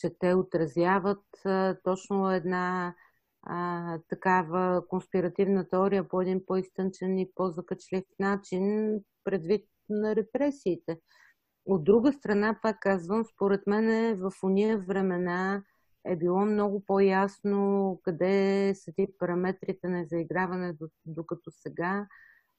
че 0.00 0.10
те 0.18 0.34
отразяват 0.34 1.24
точно 1.84 2.30
една 2.30 2.94
а, 3.42 3.98
такава 4.08 4.88
конспиративна 4.88 5.68
теория 5.68 6.08
по 6.08 6.20
един 6.20 6.46
по-изтънчен 6.46 7.18
и 7.18 7.30
по-закачлив 7.34 8.04
начин, 8.18 8.94
предвид 9.24 9.66
на 9.88 10.16
репресиите. 10.16 10.98
От 11.66 11.84
друга 11.84 12.12
страна, 12.12 12.58
пак 12.62 12.80
казвам, 12.80 13.24
според 13.24 13.66
мен 13.66 14.16
в 14.16 14.32
уния 14.42 14.78
времена 14.78 15.62
е 16.06 16.16
било 16.16 16.46
много 16.46 16.84
по-ясно 16.86 18.00
къде 18.04 18.72
са 18.74 18.92
ти 18.92 19.06
параметрите 19.18 19.88
на 19.88 20.04
заиграване, 20.04 20.72
до- 20.72 20.88
докато 21.06 21.50
сега 21.50 22.06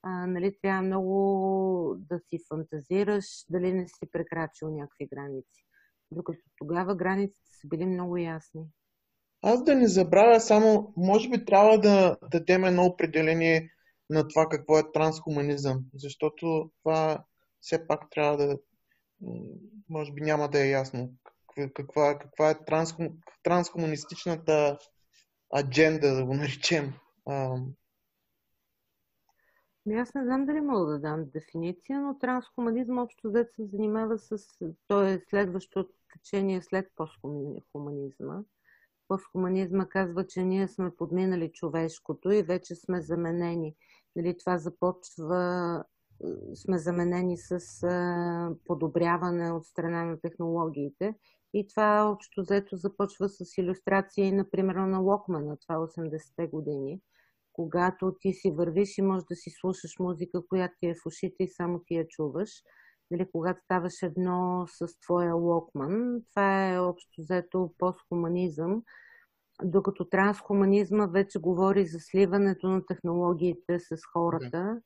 а, 0.04 0.28
нали, 0.28 0.58
трябва 0.62 0.82
много 0.82 1.96
да 1.98 2.20
си 2.20 2.40
фантазираш 2.50 3.26
дали 3.50 3.74
не 3.74 3.88
си 3.88 4.12
прекрачил 4.12 4.70
някакви 4.70 5.08
граници. 5.08 5.66
Докато 6.12 6.40
тогава 6.58 6.96
границите 6.96 7.52
са 7.62 7.68
били 7.68 7.86
много 7.86 8.18
ясни. 8.18 8.62
Аз 9.42 9.64
да 9.64 9.76
не 9.76 9.88
забравя 9.88 10.40
само, 10.40 10.94
може 10.98 11.30
би 11.30 11.46
трябва 11.46 11.80
да 11.80 12.18
дадем 12.32 12.66
едно 12.66 12.86
определение 12.86 13.70
на 14.10 14.28
това 14.28 14.50
какво 14.50 14.80
е 14.80 14.92
трансхуманизъм, 14.92 15.86
защото 15.94 16.72
това 16.84 17.24
все 17.62 17.88
пак 17.88 18.10
трябва 18.10 18.38
да, 18.38 18.58
може 19.90 20.14
би 20.14 20.22
няма 20.22 20.50
да 20.50 20.66
е 20.66 20.70
ясно 20.70 21.14
каква, 21.74 22.20
каква, 22.20 22.50
е 22.50 22.66
трансхум, 22.66 23.10
трансхуманистичната 23.44 24.78
адженда, 25.60 26.16
да 26.16 26.26
го 26.26 26.34
наречем. 26.34 26.94
А, 27.26 27.58
Ами 29.88 30.00
Аз 30.00 30.14
не 30.14 30.24
знам 30.24 30.46
дали 30.46 30.62
мога 30.62 30.92
да 30.92 31.00
дам 31.00 31.26
дефиниция, 31.34 32.02
но 32.02 32.20
трансхуманизм 32.20 32.98
общо 32.98 33.30
взето 33.30 33.56
се 33.56 33.66
занимава 33.66 34.20
с... 34.20 34.38
То 34.88 35.04
е 35.04 35.22
следващото 35.30 35.94
течение 36.14 36.62
след 36.62 36.88
постхуманизма. 36.96 38.44
Постхуманизма 39.08 39.86
казва, 39.86 40.28
че 40.28 40.44
ние 40.44 40.68
сме 40.68 40.96
подминали 40.96 41.52
човешкото 41.54 42.32
и 42.32 42.44
вече 42.44 42.76
сме 42.76 43.02
заменени. 43.02 43.76
Нали, 44.16 44.38
това 44.38 44.58
започва 44.58 45.84
е, 46.24 46.56
сме 46.56 46.78
заменени 46.78 47.38
с 47.38 47.84
а, 47.84 48.56
подобряване 48.66 49.52
от 49.52 49.66
страна 49.66 50.06
на 50.06 50.20
технологиите. 50.20 51.16
И 51.54 51.68
това 51.68 52.10
общо 52.12 52.42
взето 52.42 52.78
започва 52.78 53.30
с 53.30 53.58
иллюстрации, 53.58 54.32
например, 54.32 54.76
на 54.76 55.00
Локмана, 55.00 55.58
това 55.58 55.76
80-те 55.76 56.48
години 56.48 57.02
когато 57.54 58.16
ти 58.20 58.34
си 58.34 58.52
вървиш 58.52 58.98
и 58.98 59.02
можеш 59.02 59.26
да 59.26 59.36
си 59.36 59.50
слушаш 59.50 60.00
музика, 60.00 60.48
която 60.48 60.74
ти 60.80 60.88
е 60.88 60.94
в 60.94 61.06
ушите 61.06 61.44
и 61.44 61.48
само 61.48 61.80
ти 61.86 61.96
я 61.96 62.08
чуваш. 62.08 62.50
Или 63.14 63.28
когато 63.32 63.62
ставаш 63.64 64.02
едно 64.04 64.66
с 64.68 65.00
твоя 65.00 65.36
локман, 65.36 66.22
това 66.30 66.70
е 66.70 66.80
общо 66.80 67.22
взето 67.22 67.74
постхуманизъм, 67.78 68.84
докато 69.64 70.06
трансхуманизма 70.06 71.06
вече 71.06 71.40
говори 71.40 71.86
за 71.86 72.00
сливането 72.00 72.68
на 72.68 72.86
технологиите 72.86 73.80
с 73.80 73.98
хората. 74.14 74.82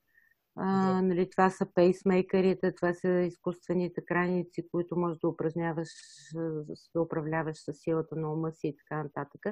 А, 0.58 0.94
Да. 0.94 1.02
нали, 1.02 1.30
това 1.30 1.50
са 1.50 1.68
пейсмейкерите, 1.76 2.76
това 2.76 2.94
са 2.94 3.10
изкуствените 3.10 4.06
крайници, 4.06 4.68
които 4.72 4.96
можеш 4.98 5.20
да 5.20 5.28
упражняваш, 5.28 5.90
да 6.96 7.02
управляваш 7.02 7.58
с 7.58 7.74
силата 7.74 8.16
на 8.16 8.34
ума 8.34 8.52
си 8.52 8.68
и 8.68 8.76
така 8.78 9.04
нататък. 9.04 9.46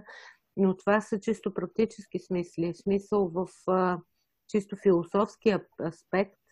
Но 0.57 0.77
това 0.77 1.01
са 1.01 1.19
чисто 1.19 1.53
практически 1.53 2.19
смисли. 2.19 2.73
Смисъл 2.75 3.29
в 3.29 3.47
а, 3.67 3.99
чисто 4.47 4.75
философски 4.75 5.55
аспект. 5.81 6.42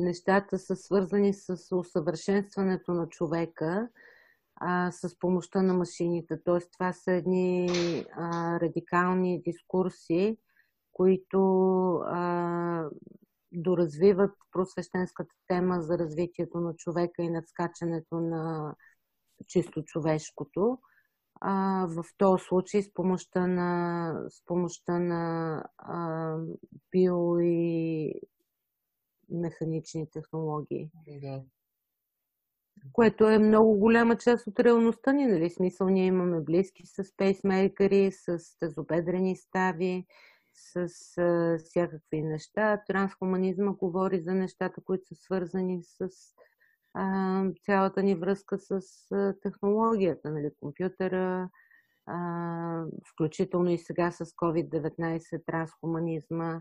Нещата 0.00 0.58
са 0.58 0.76
свързани 0.76 1.34
с 1.34 1.76
усъвършенстването 1.76 2.92
на 2.92 3.08
човека 3.08 3.88
а, 4.56 4.90
с 4.90 5.18
помощта 5.18 5.62
на 5.62 5.74
машините. 5.74 6.42
Тоест, 6.44 6.72
това 6.72 6.92
са 6.92 7.12
едни 7.12 7.68
а, 8.12 8.60
радикални 8.60 9.42
дискурси, 9.42 10.38
които 10.92 11.40
а, 12.06 12.88
доразвиват 13.52 14.34
просвещенската 14.52 15.34
тема 15.46 15.82
за 15.82 15.98
развитието 15.98 16.60
на 16.60 16.74
човека 16.76 17.22
и 17.22 17.30
надскачането 17.30 18.20
на 18.20 18.74
чисто 19.46 19.84
човешкото. 19.84 20.78
А, 21.40 21.86
в 21.86 22.04
този 22.18 22.44
случай 22.44 22.82
с 22.82 22.94
помощта 22.94 23.46
на, 23.46 24.12
с 24.28 24.44
помощта 24.46 24.98
на 24.98 25.64
а, 25.78 26.36
био 26.92 27.38
и 27.38 28.12
механични 29.30 30.10
технологии 30.10 30.90
да. 31.22 31.42
което 32.92 33.28
е 33.28 33.38
много 33.38 33.78
голяма 33.78 34.16
част 34.16 34.46
от 34.46 34.60
реалността 34.60 35.12
ни, 35.12 35.26
нали? 35.26 35.50
Смисъл, 35.50 35.88
ние 35.88 36.06
имаме 36.06 36.40
близки 36.40 36.82
с 36.86 37.16
пейсмейкъри, 37.16 38.12
с 38.12 38.38
тазобедрени 38.58 39.36
стави, 39.36 40.06
с 40.52 40.88
а, 41.18 41.58
всякакви 41.64 42.22
неща. 42.22 42.82
Трансхуманизма 42.86 43.72
говори 43.72 44.20
за 44.20 44.34
нещата, 44.34 44.80
които 44.84 45.06
са 45.06 45.14
свързани 45.14 45.82
с 45.82 46.08
а, 46.94 47.44
цялата 47.62 48.02
ни 48.02 48.14
връзка 48.14 48.58
с 48.58 48.80
а, 49.12 49.34
технологията, 49.42 50.30
нали? 50.30 50.50
Компютъра, 50.60 51.50
а, 52.06 52.84
включително 53.12 53.70
и 53.70 53.78
сега 53.78 54.10
с 54.10 54.24
COVID-19 54.24 55.46
трансхуманизма 55.46 56.60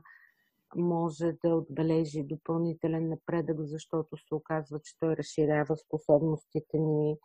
може 0.76 1.34
да 1.44 1.56
отбележи 1.56 2.24
допълнителен 2.24 3.10
напредък, 3.10 3.58
защото 3.60 4.18
се 4.18 4.36
оказва, 4.36 4.80
че 4.80 5.00
той 5.00 5.18
разширява 5.18 5.78
способностите 5.78 6.78
ни 6.78 7.18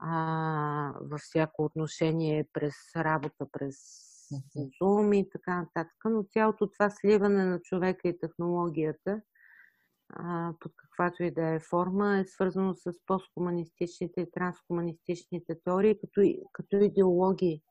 а, 0.00 0.92
във 1.00 1.20
всяко 1.20 1.64
отношение 1.64 2.48
през 2.52 2.74
работа, 2.96 3.46
през 3.52 3.76
Zoom 4.56 5.16
и 5.16 5.30
така 5.30 5.60
нататък. 5.60 5.96
Но 6.04 6.22
цялото 6.22 6.70
това 6.70 6.90
сливане 6.90 7.44
на 7.44 7.60
човека 7.60 8.08
и 8.08 8.18
технологията 8.18 9.20
а, 10.10 10.52
под 10.60 10.72
каквато 10.76 11.22
и 11.22 11.30
да 11.30 11.46
е 11.46 11.60
форма, 11.60 12.18
е 12.18 12.24
свързано 12.24 12.74
с 12.74 12.92
посткомунистичните 13.06 14.20
и 14.20 14.30
транскомунистичните 14.30 15.60
теории 15.64 15.98
като, 16.00 16.22
като 16.52 16.76
идеологии. 16.76 17.62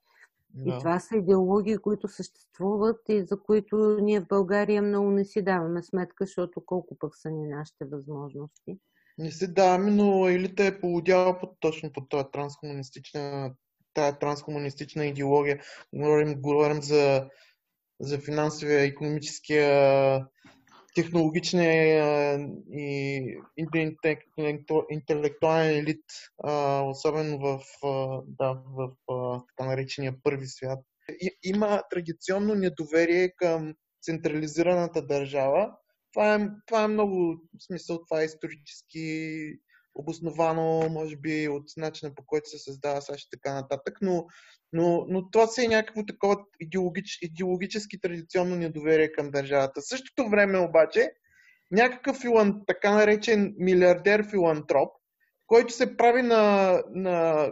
Да. 0.53 0.75
И 0.75 0.79
това 0.79 0.99
са 0.99 1.17
идеологии, 1.17 1.77
които 1.77 2.07
съществуват 2.07 3.01
и 3.09 3.23
за 3.23 3.39
които 3.39 3.97
ние 4.01 4.19
в 4.19 4.27
България 4.27 4.81
много 4.81 5.11
не 5.11 5.25
си 5.25 5.41
даваме 5.41 5.83
сметка, 5.83 6.25
защото 6.25 6.65
колко 6.65 6.97
пък 6.99 7.15
са 7.15 7.31
ни 7.31 7.47
нашите 7.47 7.85
възможности. 7.85 8.79
Не 9.17 9.31
си 9.31 9.53
даваме, 9.53 9.91
но 9.91 10.27
елита 10.27 10.65
е 10.65 10.79
полудяла 10.79 11.39
под, 11.39 11.57
точно 11.59 11.93
под 11.93 12.09
тази 12.09 12.25
трансхуманистична, 12.33 13.53
тази 13.93 14.17
трансхуманистична 14.19 15.05
идеология. 15.05 15.61
Говорим, 15.93 16.41
говорим 16.41 16.81
за, 16.81 17.29
за 17.99 18.19
финансовия, 18.19 18.81
економическия, 18.81 20.27
технологичния 20.97 22.39
и 22.73 23.37
интелектуален 24.89 25.69
елит, 25.69 26.03
особено 26.83 27.39
в, 27.39 27.61
да, 28.27 28.61
в 28.65 28.91
така 29.47 29.69
наречения 29.69 30.13
първи 30.23 30.47
свят. 30.47 30.79
Има 31.43 31.81
традиционно 31.89 32.55
недоверие 32.55 33.31
към 33.37 33.73
централизираната 34.03 35.01
държава, 35.01 35.71
това 36.13 36.35
е, 36.35 36.49
това 36.67 36.83
е 36.83 36.87
много, 36.87 37.41
смисъл, 37.59 37.99
това 38.05 38.21
е 38.21 38.25
исторически 38.25 39.37
обосновано, 39.97 40.89
може 40.89 41.15
би, 41.15 41.47
от 41.47 41.63
начина 41.77 42.15
по 42.15 42.25
който 42.25 42.49
се 42.49 42.57
създава 42.57 43.01
САЩ 43.01 43.27
и 43.27 43.29
така 43.29 43.53
нататък, 43.53 43.97
но, 44.01 44.25
но, 44.73 45.05
но 45.09 45.29
това 45.29 45.47
си 45.47 45.65
е 45.65 45.67
някакво 45.67 46.05
такова 46.05 46.37
идеологич, 46.59 47.19
идеологически 47.21 48.01
традиционно 48.01 48.55
недоверие 48.55 49.11
към 49.11 49.31
държавата. 49.31 49.81
Същото 49.81 50.29
време 50.29 50.57
обаче, 50.57 51.11
някакъв 51.71 52.17
филан, 52.17 52.61
така 52.67 52.91
наречен 52.91 53.55
милиардер 53.57 54.29
филантроп, 54.29 54.91
който 55.47 55.73
се 55.73 55.97
прави 55.97 56.21
на, 56.21 56.73
на, 56.89 57.47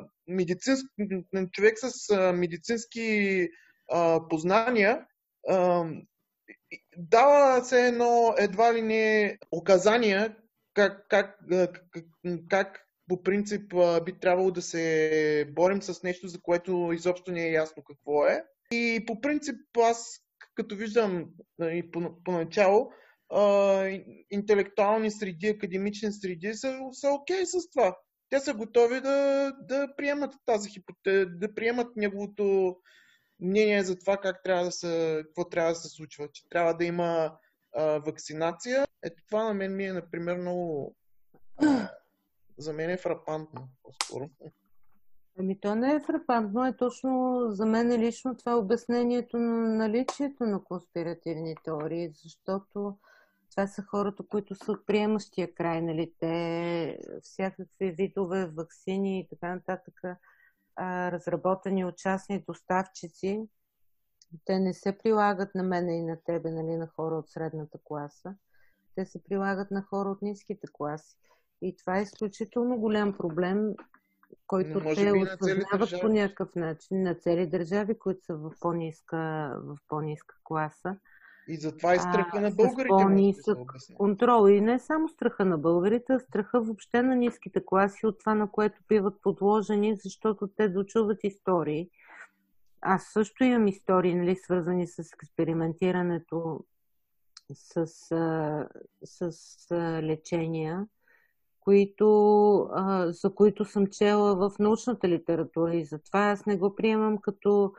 на 1.34 1.50
човек 1.52 1.80
с 1.80 2.10
а, 2.10 2.34
медицински 2.34 3.50
а, 3.92 4.28
познания, 4.30 5.06
а, 5.50 5.86
дава 6.98 7.66
се 7.66 7.88
едно 7.88 8.36
едва 8.38 8.74
ли 8.74 8.82
не 8.82 9.38
указания 9.52 10.36
как, 10.76 11.06
как, 11.10 11.40
как, 12.50 12.82
по 13.08 13.24
принцип 13.24 13.74
би 14.06 14.20
трябвало 14.20 14.52
да 14.52 14.62
се 14.62 15.46
борим 15.56 15.82
с 15.82 16.04
нещо, 16.04 16.28
за 16.28 16.42
което 16.42 16.92
изобщо 16.94 17.32
не 17.32 17.48
е 17.48 17.52
ясно 17.52 17.84
какво 17.84 18.26
е. 18.26 18.44
И 18.72 19.04
по 19.08 19.22
принцип 19.22 19.56
аз, 19.78 20.20
като 20.56 20.76
виждам 20.76 21.26
и 21.62 21.92
поначало, 22.24 22.92
интелектуални 24.32 25.12
среди, 25.12 25.48
академични 25.48 26.12
среди 26.12 26.54
са, 26.54 26.80
са 26.92 27.10
окей 27.10 27.46
с 27.46 27.70
това. 27.70 27.98
Те 28.30 28.40
са 28.40 28.54
готови 28.54 29.02
да, 29.02 29.52
да 29.62 29.88
приемат 29.98 30.34
тази 30.46 30.70
хипотеза, 30.70 31.26
да 31.26 31.56
приемат 31.56 31.96
неговото 31.96 32.76
мнение 33.40 33.84
за 33.84 34.00
това 34.00 34.18
как 34.18 34.44
трябва 34.44 34.66
да 34.66 34.72
се, 34.72 35.24
какво 35.26 35.50
трябва 35.50 35.72
да 35.72 35.76
се 35.76 35.90
случва, 35.90 36.28
че 36.34 36.50
трябва 36.50 36.74
да 36.74 36.86
има 36.86 37.38
а, 37.76 37.84
вакцинация. 37.84 38.85
Ето 39.06 39.24
това 39.26 39.44
на 39.44 39.54
мен 39.54 39.76
ми 39.76 39.86
е, 39.86 39.94
например, 39.94 40.38
много... 40.38 40.96
За 42.58 42.74
мен 42.74 42.90
е 42.90 42.98
фрапантно, 42.98 43.68
по-скоро. 43.84 44.30
Ами 45.40 45.60
то 45.60 45.76
не 45.76 45.94
е 45.94 46.00
фрапантно, 46.00 46.66
е 46.66 46.78
точно 46.78 47.42
за 47.50 47.66
мен 47.66 48.02
лично 48.02 48.38
това 48.38 48.52
е 48.52 48.56
обяснението 48.56 49.38
на 49.38 49.76
наличието 49.76 50.44
на 50.44 50.64
конспиративни 50.64 51.56
теории, 51.64 52.14
защото 52.24 52.98
това 53.52 53.68
са 53.68 53.84
хората, 53.84 54.24
които 54.30 54.56
са 54.56 54.72
от 54.72 54.86
приемащия 54.86 55.54
край, 55.54 55.82
нали? 55.82 56.14
Те 56.20 57.00
всякакви 57.22 57.92
видове 57.92 58.46
вакцини 58.46 59.20
и 59.20 59.28
така 59.28 59.56
нататък 59.56 60.02
а, 60.76 61.12
разработени 61.12 61.86
от 61.86 61.98
частни 61.98 62.44
доставчици, 62.48 63.48
те 64.46 64.60
не 64.60 64.74
се 64.74 64.98
прилагат 64.98 65.56
на 65.56 65.64
мене 65.64 65.98
и 65.98 66.02
на 66.02 66.18
тебе, 66.26 66.52
нали, 66.52 66.78
на 66.78 66.88
хора 66.88 67.16
от 67.16 67.30
средната 67.30 67.78
класа. 67.84 68.36
Те 68.96 69.06
се 69.06 69.24
прилагат 69.24 69.72
на 69.72 69.82
хора 69.82 70.10
от 70.10 70.22
ниските 70.22 70.68
класи. 70.74 71.18
И 71.62 71.76
това 71.76 72.00
е 72.00 72.02
изключително 72.02 72.78
голям 72.78 73.14
проблем, 73.14 73.74
който 74.48 74.80
те 74.80 75.12
осъзнават 75.12 76.02
по 76.02 76.08
някакъв 76.08 76.56
начин 76.56 77.04
на 77.04 77.16
цели 77.16 77.48
държави, 77.48 78.00
които 78.00 78.26
са 78.26 78.36
в 78.36 78.52
по-ниска, 78.60 79.18
в 79.64 79.78
по-ниска 79.88 80.36
класа. 80.44 80.98
И 81.48 81.58
затова 81.58 81.96
и 81.96 82.00
страха 82.00 82.42
на 82.42 82.52
българите. 82.52 82.88
По-нисък 82.88 83.58
контрол. 83.96 84.50
И 84.50 84.62
не 84.62 84.80
само 84.80 85.10
страха 85.10 85.46
на 85.46 85.58
българите, 85.58 86.14
а 86.14 86.20
страха 86.20 86.62
въобще 86.62 87.02
на 87.02 87.16
ниските 87.16 87.66
класи 87.66 88.06
от 88.06 88.20
това, 88.20 88.36
на 88.36 88.52
което 88.52 88.82
биват 88.88 89.22
подложени, 89.22 89.96
защото 90.04 90.48
те 90.48 90.70
дочуват 90.70 91.24
истории. 91.24 91.90
Аз 92.82 93.04
също 93.14 93.44
имам 93.44 93.68
истории, 93.68 94.16
нали, 94.16 94.36
свързани 94.36 94.88
с 94.88 95.00
експериментирането 95.00 96.66
с, 97.54 97.88
с, 99.04 99.32
с 99.32 99.72
лечения, 100.02 100.88
които, 101.60 102.70
за 103.06 103.36
които 103.36 103.66
съм 103.66 103.88
чела 103.88 104.36
в 104.36 104.60
научната 104.60 105.10
литература. 105.10 105.76
И 105.76 105.86
затова 105.86 106.20
аз 106.20 106.46
не 106.46 106.58
го 106.58 106.76
приемам 106.76 107.18
като 107.18 107.74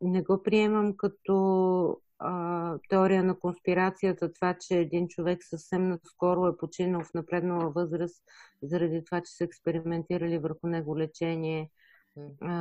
не 0.00 0.22
го 0.22 0.42
приемам 0.42 0.96
като 0.96 1.96
а, 2.18 2.78
теория 2.88 3.24
на 3.24 3.38
конспирацията, 3.38 4.32
това, 4.32 4.56
че 4.60 4.78
един 4.78 5.08
човек 5.08 5.38
съвсем 5.44 5.88
наскоро 5.88 6.46
е 6.46 6.56
починал 6.56 7.00
в 7.04 7.14
напреднала 7.14 7.70
възраст, 7.70 8.22
заради 8.62 9.04
това, 9.04 9.20
че 9.20 9.32
са 9.32 9.44
експериментирали 9.44 10.38
върху 10.38 10.66
него 10.66 10.98
лечение, 10.98 11.60
а, 11.60 11.79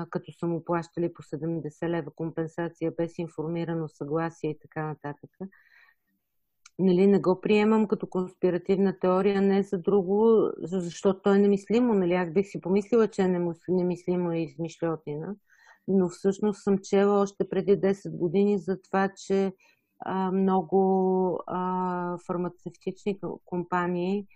като 0.09 0.31
са 0.31 0.47
му 0.47 0.65
плащали 0.65 1.13
по 1.13 1.23
70 1.23 1.89
лева 1.89 2.11
компенсация 2.15 2.91
без 2.97 3.17
информирано 3.17 3.87
съгласие 3.87 4.49
и 4.49 4.59
така 4.59 4.87
нататък. 4.87 5.29
Нали, 6.79 7.07
не 7.07 7.19
го 7.19 7.41
приемам 7.41 7.87
като 7.87 8.07
конспиративна 8.07 8.99
теория, 8.99 9.41
не 9.41 9.63
за 9.63 9.77
друго, 9.77 10.49
защото 10.63 11.21
то 11.21 11.33
е 11.33 11.37
немислимо. 11.39 11.93
Нали? 11.93 12.13
Аз 12.13 12.31
бих 12.31 12.47
си 12.47 12.61
помислила, 12.61 13.07
че 13.07 13.21
е 13.21 13.39
немислимо 13.67 14.33
и 14.33 14.43
измишлетина 14.43 15.35
но 15.89 16.09
всъщност 16.09 16.63
съм 16.63 16.77
чела 16.77 17.21
още 17.21 17.49
преди 17.49 17.71
10 17.71 18.17
години 18.17 18.59
за 18.59 18.81
това, 18.81 19.09
че 19.25 19.53
а, 19.99 20.31
много 20.31 21.39
а, 21.47 22.17
фармацевтични 22.27 23.19
компании 23.45 24.27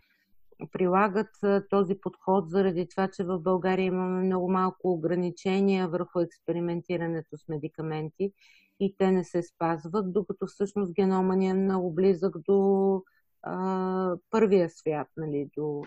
прилагат 0.71 1.29
този 1.69 1.95
подход 2.01 2.49
заради 2.49 2.87
това, 2.87 3.07
че 3.07 3.23
в 3.23 3.39
България 3.39 3.85
имаме 3.85 4.23
много 4.25 4.51
малко 4.51 4.91
ограничения 4.91 5.87
върху 5.87 6.19
експериментирането 6.19 7.37
с 7.37 7.47
медикаменти 7.47 8.33
и 8.79 8.95
те 8.97 9.11
не 9.11 9.23
се 9.23 9.43
спазват, 9.43 10.13
докато 10.13 10.47
всъщност 10.47 10.93
генома 10.93 11.35
ни 11.35 11.49
е 11.49 11.53
много 11.53 11.93
близък 11.93 12.35
до 12.47 13.01
а, 13.43 14.15
първия 14.29 14.69
свят, 14.69 15.07
нали, 15.17 15.49
до, 15.57 15.81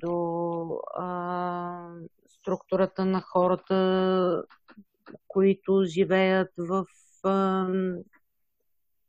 до 0.00 0.80
а, 0.96 1.88
структурата 2.28 3.04
на 3.04 3.20
хората, 3.20 4.44
които 5.28 5.82
живеят 5.84 6.50
в 6.58 6.86
а, 7.24 7.68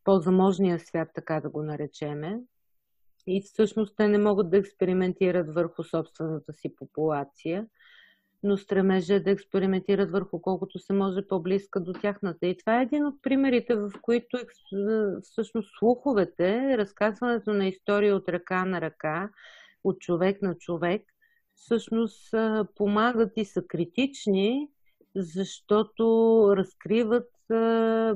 по-заможния 0.04 0.80
свят, 0.80 1.10
така 1.16 1.40
да 1.40 1.50
го 1.50 1.64
наречеме. 1.64 2.40
И 3.28 3.42
всъщност 3.42 3.96
те 3.98 4.08
не 4.08 4.18
могат 4.18 4.50
да 4.50 4.58
експериментират 4.58 5.54
върху 5.54 5.84
собствената 5.84 6.54
си 6.54 6.76
популация, 6.76 7.68
но 8.44 8.58
стремежа 8.58 9.14
е 9.14 9.20
да 9.20 9.32
експериментират 9.32 10.12
върху 10.12 10.42
колкото 10.42 10.80
се 10.80 10.94
може 10.94 11.28
по-близка 11.28 11.80
до 11.80 11.94
тяхната. 11.94 12.48
И 12.48 12.58
това 12.58 12.80
е 12.80 12.84
един 12.84 13.06
от 13.06 13.22
примерите, 13.22 13.76
в 13.76 13.92
които 14.02 14.38
всъщност 15.24 15.70
слуховете, 15.80 16.78
разказването 16.78 17.54
на 17.54 17.68
история 17.68 18.16
от 18.16 18.30
ръка 18.30 18.66
на 18.66 18.82
ръка, 18.82 19.30
от 19.84 20.00
човек 20.00 20.42
на 20.42 20.58
човек, 20.58 21.04
всъщност 21.56 22.36
помагат 22.76 23.32
и 23.36 23.46
са 23.46 23.64
критични, 23.68 24.70
защото 25.16 26.04
разкриват 26.58 27.30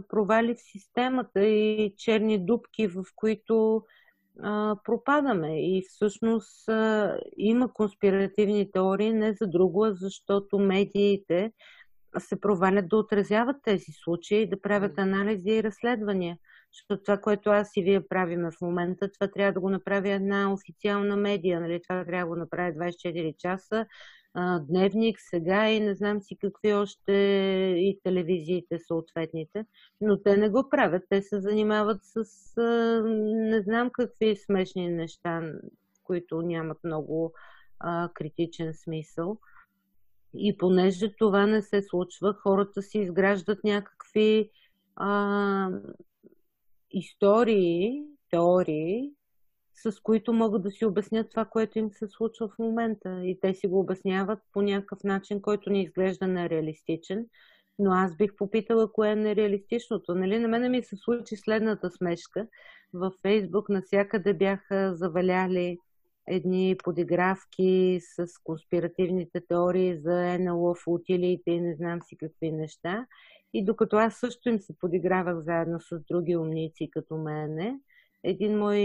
провали 0.08 0.56
в 0.56 0.62
системата 0.62 1.46
и 1.46 1.94
черни 1.98 2.46
дубки, 2.46 2.88
в 2.88 3.04
които 3.16 3.84
а, 4.44 4.76
пропадаме. 4.84 5.62
И 5.62 5.84
всъщност 5.90 6.70
а, 6.70 7.18
има 7.38 7.74
конспиративни 7.74 8.72
теории 8.72 9.14
не 9.14 9.34
за 9.34 9.48
друго, 9.48 9.88
защото 9.92 10.60
медиите 10.60 11.52
се 12.20 12.42
провалят 12.42 12.90
да 12.90 12.98
отразяват 12.98 13.56
тези 13.64 13.92
случаи, 14.04 14.50
да 14.50 14.62
правят 14.62 15.00
анализи 15.00 15.50
и 15.50 15.64
разследвания. 15.64 16.38
Защото 16.74 17.04
това, 17.04 17.18
което 17.18 17.50
аз 17.50 17.72
и 17.76 17.82
вие 17.82 18.08
правиме 18.08 18.52
в 18.52 18.62
момента, 18.62 19.12
това 19.12 19.32
трябва 19.32 19.54
да 19.54 19.60
го 19.60 19.70
направи 19.70 20.12
една 20.12 20.54
официална 20.54 21.16
медия. 21.16 21.62
Нали? 21.62 21.82
Това 21.82 22.06
трябва 22.06 22.26
да 22.26 22.30
го 22.30 22.36
направи 22.36 22.78
24 22.78 23.38
часа. 23.38 23.86
Дневник 24.62 25.18
сега 25.20 25.70
и 25.70 25.80
не 25.80 25.96
знам 25.96 26.22
си 26.22 26.36
какви 26.36 26.74
още 26.74 27.14
и 27.78 28.00
телевизиите 28.04 28.80
съответните. 28.80 29.66
Но 30.02 30.22
те 30.22 30.38
не 30.38 30.50
го 30.50 30.70
правят. 30.70 31.04
Те 31.10 31.22
се 31.22 31.42
занимават 31.42 32.00
с 32.04 32.24
не 33.26 33.62
знам 33.62 33.90
какви 33.90 34.36
смешни 34.36 34.90
неща, 34.90 35.42
които 36.04 36.42
нямат 36.42 36.78
много 36.84 37.34
а, 37.80 38.10
критичен 38.14 38.74
смисъл. 38.74 39.38
И 40.38 40.58
понеже 40.58 41.16
това 41.16 41.46
не 41.46 41.62
се 41.62 41.82
случва, 41.82 42.34
хората 42.34 42.82
си 42.82 43.00
изграждат 43.00 43.64
някакви 43.64 44.52
а, 44.96 45.70
истории, 46.92 48.04
теории, 48.32 49.12
с 49.82 50.00
които 50.00 50.34
могат 50.34 50.64
да 50.64 50.72
си 50.72 50.86
обяснят 50.86 51.30
това, 51.30 51.46
което 51.46 51.80
им 51.80 51.92
се 51.92 52.08
случва 52.08 52.48
в 52.48 52.60
момента. 52.60 53.22
И 53.24 53.40
те 53.42 53.54
си 53.54 53.68
го 53.68 53.80
обясняват 53.80 54.40
по 54.54 54.62
някакъв 54.62 55.04
начин, 55.04 55.42
който 55.42 55.70
ни 55.70 55.84
изглежда 55.84 56.28
нереалистичен. 56.28 57.26
Но 57.80 57.92
аз 57.92 58.16
бих 58.18 58.36
попитала 58.36 58.92
кое 58.92 59.12
е 59.12 59.16
нереалистичното. 59.16 60.16
Нали, 60.16 60.40
на 60.40 60.48
мене 60.48 60.70
ми 60.70 60.84
се 60.84 60.96
случи 60.96 61.36
следната 61.36 61.92
смешка. 61.92 62.48
Във 62.94 63.14
Фейсбук 63.22 63.70
насякъде 63.70 64.34
бяха 64.34 64.96
заваляли 64.96 65.78
едни 66.28 66.76
подигравки 66.84 68.00
с 68.02 68.28
конспиративните 68.44 69.42
теории 69.48 69.98
за 69.98 70.40
НЛО, 70.40 70.76
флотилиите 70.76 71.52
и 71.52 71.62
не 71.62 71.76
знам 71.76 72.02
си 72.02 72.18
какви 72.18 72.52
неща. 72.52 73.06
И 73.54 73.66
докато 73.66 73.98
аз 73.98 74.16
също 74.16 74.50
им 74.50 74.60
се 74.60 74.78
подигравах 74.80 75.40
заедно 75.40 75.80
с 75.80 76.00
други 76.10 76.38
умници 76.38 76.90
като 76.92 77.18
мене, 77.18 77.80
един 78.24 78.58
мой 78.58 78.78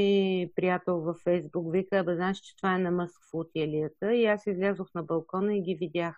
приятел 0.57 1.01
във 1.01 1.17
Фейсбук 1.17 1.73
вика, 1.73 2.05
бе, 2.05 2.15
знаеш, 2.15 2.39
че 2.39 2.57
това 2.57 2.75
е 2.75 2.79
на 2.79 2.91
Мъск 2.91 3.21
флотилията. 3.31 4.15
И 4.15 4.27
аз 4.27 4.47
излязох 4.47 4.95
на 4.95 5.03
балкона 5.03 5.57
и 5.57 5.63
ги 5.63 5.75
видях. 5.75 6.17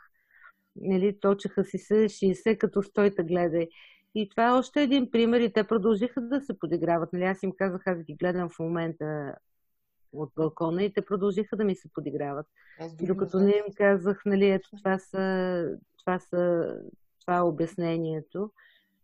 Нали, 0.76 1.20
точеха 1.20 1.64
си 1.64 1.78
се 1.78 1.94
60 1.94 2.58
като 2.58 2.82
стойта 2.82 3.22
гледай. 3.22 3.68
И 4.14 4.28
това 4.28 4.48
е 4.48 4.52
още 4.52 4.82
един 4.82 5.10
пример 5.10 5.40
и 5.40 5.52
те 5.52 5.64
продължиха 5.64 6.20
да 6.20 6.40
се 6.40 6.58
подиграват. 6.58 7.12
Нали, 7.12 7.24
аз 7.24 7.42
им 7.42 7.52
казах, 7.58 7.86
аз 7.86 8.02
ги 8.02 8.14
гледам 8.14 8.48
в 8.48 8.58
момента 8.58 9.34
от 10.12 10.32
балкона 10.36 10.84
и 10.84 10.92
те 10.92 11.04
продължиха 11.04 11.56
да 11.56 11.64
ми 11.64 11.74
се 11.74 11.88
подиграват. 11.92 12.46
Докато 13.02 13.40
не 13.40 13.50
им 13.50 13.74
казах, 13.76 14.22
нали, 14.26 14.50
ето 14.50 14.68
това 14.78 14.98
са, 14.98 15.64
това 15.98 16.18
са, 16.18 16.74
това 17.20 17.36
е 17.36 17.42
обяснението. 17.42 18.50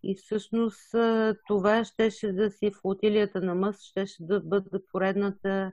И 0.02 0.14
всъщност 0.14 0.94
това 1.48 1.84
щеше 1.84 2.32
да 2.32 2.50
си 2.50 2.70
флотилията 2.80 3.40
на 3.40 3.54
Мъс, 3.54 3.82
щеше 3.82 4.16
да 4.20 4.40
бъде 4.40 4.78
поредната 4.92 5.72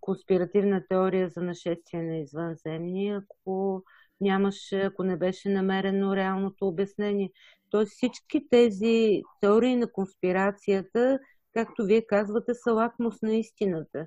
конспиративна 0.00 0.82
теория 0.88 1.28
за 1.28 1.42
нашествие 1.42 2.02
на 2.02 2.16
извънземни, 2.16 3.08
ако 3.10 3.82
нямаше, 4.20 4.80
ако 4.80 5.02
не 5.02 5.16
беше 5.16 5.48
намерено 5.48 6.16
реалното 6.16 6.68
обяснение. 6.68 7.30
Тоест 7.70 7.92
всички 7.92 8.48
тези 8.50 9.22
теории 9.40 9.76
на 9.76 9.92
конспирацията, 9.92 11.18
както 11.54 11.84
вие 11.84 12.06
казвате, 12.06 12.54
са 12.54 12.72
лакмус 12.72 13.22
на 13.22 13.34
истината. 13.34 14.06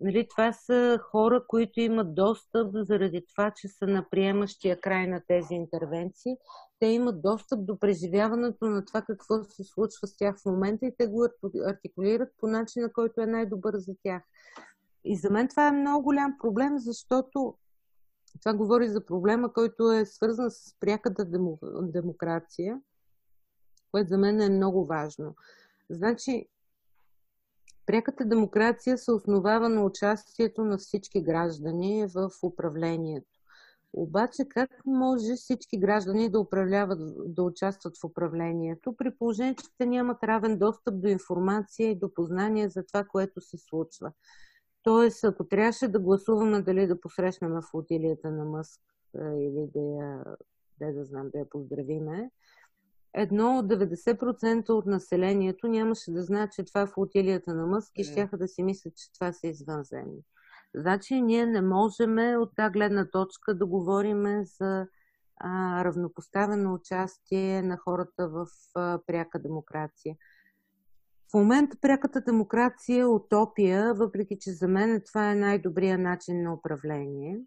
Нали, 0.00 0.26
това 0.28 0.52
са 0.52 0.98
хора, 1.10 1.44
които 1.48 1.80
имат 1.80 2.14
достъп 2.14 2.70
заради 2.74 3.24
това, 3.28 3.52
че 3.56 3.68
са 3.68 3.86
на 3.86 4.06
приемащия 4.10 4.80
край 4.80 5.06
на 5.06 5.22
тези 5.28 5.54
интервенции. 5.54 6.36
Те 6.82 6.86
имат 6.86 7.22
достъп 7.22 7.66
до 7.66 7.78
преживяването 7.78 8.64
на 8.64 8.84
това 8.84 9.02
какво 9.02 9.44
се 9.44 9.64
случва 9.64 10.06
с 10.06 10.16
тях 10.16 10.38
в 10.38 10.44
момента 10.44 10.86
и 10.86 10.94
те 10.98 11.06
го 11.06 11.26
артикулират 11.66 12.28
по 12.38 12.46
начина, 12.46 12.92
който 12.92 13.20
е 13.20 13.26
най-добър 13.26 13.76
за 13.76 13.94
тях. 14.02 14.22
И 15.04 15.16
за 15.16 15.30
мен 15.30 15.48
това 15.48 15.68
е 15.68 15.72
много 15.72 16.02
голям 16.02 16.36
проблем, 16.40 16.78
защото 16.78 17.54
това 18.40 18.54
говори 18.54 18.88
за 18.88 19.06
проблема, 19.06 19.52
който 19.52 19.92
е 19.92 20.06
свързан 20.06 20.50
с 20.50 20.76
пряката 20.80 21.24
демокрация, 21.82 22.80
което 23.92 24.08
за 24.08 24.18
мен 24.18 24.40
е 24.40 24.48
много 24.48 24.86
важно. 24.86 25.34
Значи, 25.90 26.48
Пряката 27.86 28.24
демокрация 28.24 28.98
се 28.98 29.12
основава 29.12 29.68
на 29.68 29.84
участието 29.84 30.64
на 30.64 30.78
всички 30.78 31.22
граждани 31.22 32.06
в 32.14 32.30
управлението. 32.42 33.41
Обаче 33.92 34.44
как 34.48 34.70
може 34.86 35.34
всички 35.34 35.78
граждани 35.78 36.30
да 36.30 36.40
управляват, 36.40 36.98
да 37.34 37.42
участват 37.42 37.98
в 37.98 38.04
управлението, 38.04 38.96
при 38.96 39.10
положение, 39.10 39.54
че 39.54 39.66
те 39.78 39.86
нямат 39.86 40.22
равен 40.22 40.58
достъп 40.58 41.00
до 41.00 41.08
информация 41.08 41.90
и 41.90 41.98
до 41.98 42.14
познание 42.14 42.68
за 42.68 42.86
това, 42.86 43.04
което 43.04 43.40
се 43.40 43.58
случва? 43.58 44.12
Тоест, 44.82 45.24
ако 45.24 45.44
трябваше 45.48 45.88
да 45.88 46.00
гласуваме 46.00 46.62
дали 46.62 46.86
да 46.86 47.00
посрещнем 47.00 47.62
флотилията 47.70 48.30
на 48.30 48.44
Мъск 48.44 48.80
или 49.14 49.68
да 49.74 49.80
я, 49.80 50.24
да, 50.78 50.92
да 50.92 51.04
знам, 51.04 51.30
да 51.30 51.38
я 51.38 51.48
поздравиме, 51.48 52.30
едно 53.14 53.58
от 53.58 53.66
90% 53.66 54.70
от 54.70 54.86
населението 54.86 55.68
нямаше 55.68 56.10
да 56.10 56.22
знае, 56.22 56.48
че 56.48 56.64
това 56.64 56.80
е 56.80 56.86
флотилията 56.86 57.54
на 57.54 57.66
Мъск 57.66 57.92
и 57.98 58.04
щяха 58.04 58.38
да 58.38 58.48
си 58.48 58.62
мислят, 58.62 58.96
че 58.96 59.12
това 59.12 59.32
са 59.32 59.46
извънземни. 59.46 60.22
Значи 60.74 61.20
ние 61.20 61.46
не 61.46 61.62
можем 61.62 62.18
от 62.18 62.56
тази 62.56 62.72
гледна 62.72 63.10
точка 63.10 63.54
да 63.54 63.66
говорим 63.66 64.44
за 64.44 64.86
а, 65.36 65.84
равнопоставено 65.84 66.74
участие 66.74 67.62
на 67.62 67.76
хората 67.76 68.28
в 68.28 68.46
а, 68.74 68.98
пряка 69.06 69.38
демокрация. 69.38 70.16
В 71.30 71.34
момента 71.34 71.76
пряката 71.80 72.20
демокрация 72.20 73.00
е 73.00 73.06
утопия, 73.06 73.94
въпреки 73.94 74.38
че 74.40 74.52
за 74.52 74.68
мен 74.68 75.02
това 75.06 75.30
е 75.30 75.34
най-добрият 75.34 76.00
начин 76.00 76.42
на 76.42 76.54
управление, 76.54 77.40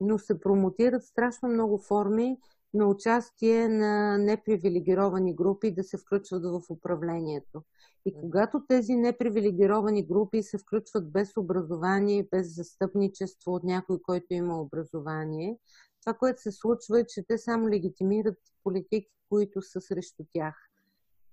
но 0.00 0.18
се 0.18 0.40
промотират 0.40 1.04
страшно 1.04 1.48
много 1.48 1.78
форми 1.78 2.38
на 2.74 2.86
участие 2.86 3.68
на 3.68 4.18
непривилегировани 4.18 5.34
групи 5.34 5.74
да 5.74 5.84
се 5.84 5.98
включват 5.98 6.44
в 6.44 6.70
управлението. 6.70 7.62
И 8.06 8.14
когато 8.20 8.62
тези 8.68 8.94
непривилегировани 8.96 10.06
групи 10.06 10.42
се 10.42 10.58
включват 10.58 11.12
без 11.12 11.36
образование, 11.36 12.28
без 12.30 12.54
застъпничество 12.56 13.54
от 13.54 13.64
някой, 13.64 13.98
който 14.02 14.26
има 14.30 14.60
образование, 14.60 15.58
това, 16.00 16.14
което 16.14 16.42
се 16.42 16.52
случва 16.52 17.00
е, 17.00 17.06
че 17.06 17.22
те 17.28 17.38
само 17.38 17.68
легитимират 17.68 18.38
политики, 18.64 19.10
които 19.28 19.62
са 19.62 19.80
срещу 19.80 20.24
тях. 20.32 20.54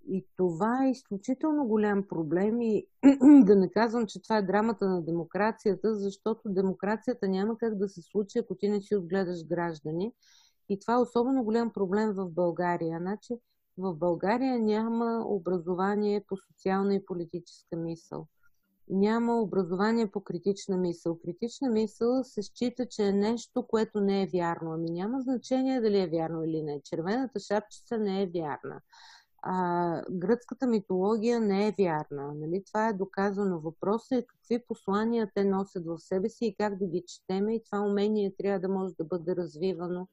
И 0.09 0.25
това 0.37 0.85
е 0.85 0.91
изключително 0.91 1.67
голям 1.67 2.07
проблем 2.07 2.61
и 2.61 2.87
да 3.45 3.55
не 3.55 3.71
казвам, 3.71 4.07
че 4.07 4.21
това 4.21 4.37
е 4.37 4.41
драмата 4.41 4.89
на 4.89 5.01
демокрацията, 5.01 5.95
защото 5.95 6.41
демокрацията 6.45 7.27
няма 7.27 7.57
как 7.57 7.77
да 7.77 7.89
се 7.89 8.01
случи, 8.01 8.39
ако 8.39 8.55
ти 8.55 8.69
не 8.69 8.81
си 8.81 8.95
отгледаш 8.95 9.45
граждани 9.45 10.13
и 10.69 10.79
това 10.79 10.93
е 10.93 10.97
особено 10.97 11.43
голям 11.43 11.73
проблем 11.73 12.13
в 12.13 12.29
България. 12.29 12.99
Значи, 12.99 13.39
в 13.77 13.93
България 13.93 14.59
няма 14.59 15.23
образование 15.25 16.23
по 16.27 16.37
социална 16.37 16.95
и 16.95 17.05
политическа 17.05 17.75
мисъл. 17.75 18.27
Няма 18.89 19.41
образование 19.41 20.07
по 20.07 20.23
критична 20.23 20.77
мисъл. 20.77 21.19
Критична 21.19 21.69
мисъл 21.69 22.23
се 22.23 22.43
счита, 22.43 22.85
че 22.85 23.03
е 23.03 23.11
нещо, 23.11 23.67
което 23.67 24.01
не 24.01 24.23
е 24.23 24.27
вярно. 24.27 24.71
Ами 24.73 24.89
няма 24.89 25.21
значение 25.21 25.81
дали 25.81 25.99
е 25.99 26.07
вярно 26.07 26.43
или 26.43 26.63
не. 26.63 26.81
Червената 26.83 27.39
шапчица 27.39 27.97
не 27.97 28.21
е 28.21 28.27
вярна. 28.27 28.81
А, 29.41 30.01
гръцката 30.11 30.67
митология 30.67 31.39
не 31.39 31.67
е 31.67 31.73
вярна. 31.79 32.33
Нали? 32.35 32.63
Това 32.67 32.87
е 32.87 32.93
доказано. 32.93 33.59
Въпросът 33.59 34.11
е 34.11 34.25
какви 34.25 34.65
послания 34.67 35.31
те 35.35 35.43
носят 35.43 35.85
в 35.85 35.99
себе 35.99 36.29
си 36.29 36.45
и 36.45 36.55
как 36.55 36.77
да 36.77 36.85
ги 36.85 37.03
четеме 37.07 37.55
и 37.55 37.63
това 37.63 37.79
умение 37.79 38.35
трябва 38.37 38.59
да 38.59 38.69
може 38.69 38.93
да 38.93 39.03
бъде 39.03 39.35
развивано 39.35 40.07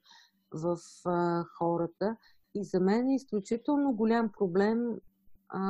в 0.54 0.78
а, 1.04 1.44
хората. 1.58 2.16
И 2.54 2.64
за 2.64 2.80
мен 2.80 3.08
е 3.08 3.14
изключително 3.14 3.92
голям 3.92 4.32
проблем 4.38 5.00
а, 5.48 5.60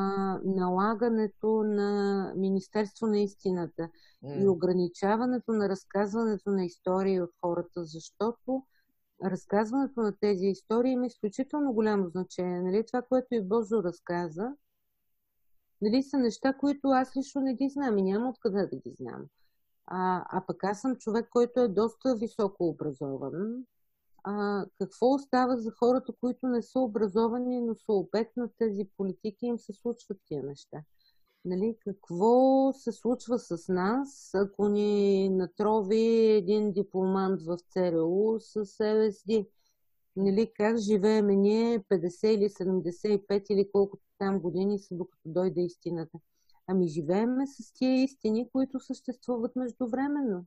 налагането 0.44 1.62
на 1.62 2.32
Министерство 2.36 3.06
на 3.06 3.18
истината 3.18 3.88
mm. 4.24 4.44
и 4.44 4.48
ограничаването 4.48 5.52
на 5.52 5.68
разказването 5.68 6.50
на 6.50 6.64
истории 6.64 7.20
от 7.20 7.30
хората, 7.40 7.84
защото 7.84 8.62
разказването 9.24 10.00
на 10.00 10.16
тези 10.20 10.46
истории 10.46 10.92
има 10.92 11.06
изключително 11.06 11.72
голямо 11.72 12.08
значение. 12.08 12.62
Нали? 12.62 12.86
Това, 12.86 13.02
което 13.02 13.26
и 13.30 13.42
Божо 13.42 13.82
разказа, 13.82 14.52
нали, 15.82 16.02
са 16.02 16.18
неща, 16.18 16.52
които 16.52 16.88
аз 16.88 17.16
лично 17.16 17.40
не 17.40 17.54
ги 17.54 17.68
знам 17.68 17.98
и 17.98 18.02
няма 18.02 18.28
откъде 18.28 18.66
да 18.66 18.76
ги 18.76 18.94
знам. 19.00 19.26
А, 19.86 20.24
а 20.30 20.46
пък 20.46 20.64
аз 20.64 20.80
съм 20.80 20.96
човек, 20.96 21.28
който 21.30 21.60
е 21.60 21.68
доста 21.68 22.16
високо 22.16 22.68
образован 22.68 23.64
а, 24.24 24.66
какво 24.78 25.14
остава 25.14 25.56
за 25.56 25.70
хората, 25.70 26.12
които 26.20 26.46
не 26.46 26.62
са 26.62 26.80
образовани, 26.80 27.60
но 27.60 27.74
са 27.74 27.92
обект 27.92 28.36
на 28.36 28.48
тези 28.58 28.88
политики 28.96 29.46
им 29.46 29.58
се 29.58 29.72
случват 29.72 30.18
тия 30.26 30.42
неща? 30.42 30.82
Нали, 31.44 31.76
какво 31.80 32.72
се 32.72 32.92
случва 32.92 33.38
с 33.38 33.68
нас, 33.68 34.30
ако 34.34 34.68
ни 34.68 35.28
натрови 35.28 36.30
един 36.30 36.72
дипломант 36.72 37.42
в 37.42 37.58
ЦРУ 37.70 38.40
с 38.40 38.56
ЛСД? 38.56 39.46
Нали, 40.16 40.52
как 40.56 40.76
живееме 40.76 41.36
ние 41.36 41.78
50 41.80 42.26
или 42.26 42.48
75 42.48 43.44
или 43.50 43.70
колкото 43.72 44.02
там 44.18 44.40
години 44.40 44.78
са 44.78 44.94
докато 44.94 45.22
дойде 45.28 45.60
истината. 45.60 46.18
Ами 46.66 46.88
живееме 46.88 47.46
с 47.46 47.72
тия 47.72 48.02
истини, 48.02 48.48
които 48.52 48.80
съществуват 48.80 49.56
междувременно 49.56 50.46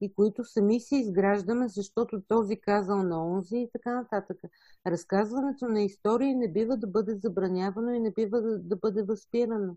и 0.00 0.14
които 0.14 0.44
сами 0.44 0.80
си 0.80 0.96
изграждаме, 0.96 1.68
защото 1.68 2.22
този 2.28 2.60
казал 2.60 3.02
на 3.02 3.26
онзи 3.26 3.56
и 3.58 3.68
така 3.72 3.94
нататък. 3.94 4.38
Разказването 4.86 5.68
на 5.68 5.82
истории 5.82 6.34
не 6.34 6.52
бива 6.52 6.76
да 6.76 6.86
бъде 6.86 7.14
забранявано 7.14 7.90
и 7.90 8.00
не 8.00 8.12
бива 8.12 8.40
да, 8.40 8.58
да 8.58 8.76
бъде 8.76 9.02
възпирано. 9.02 9.76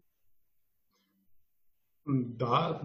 Да, 2.08 2.82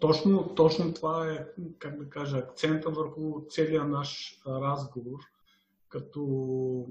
точно, 0.00 0.54
точно 0.54 0.94
това 0.94 1.32
е, 1.32 1.46
как 1.78 1.98
да 1.98 2.10
кажа, 2.10 2.38
акцента 2.38 2.90
върху 2.90 3.46
целият 3.48 3.88
наш 3.88 4.40
разговор, 4.46 5.20
като 5.88 6.86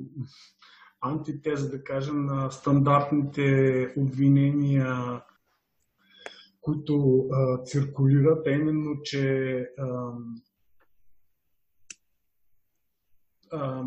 антитеза, 1.01 1.69
да 1.69 1.83
кажем, 1.83 2.25
на 2.25 2.51
стандартните 2.51 3.93
обвинения, 3.97 5.21
които 6.69 7.27
а, 7.31 7.63
циркулират, 7.63 8.47
а 8.47 8.51
именно, 8.51 9.01
че 9.03 9.55
а, 9.77 10.11
а, 13.51 13.83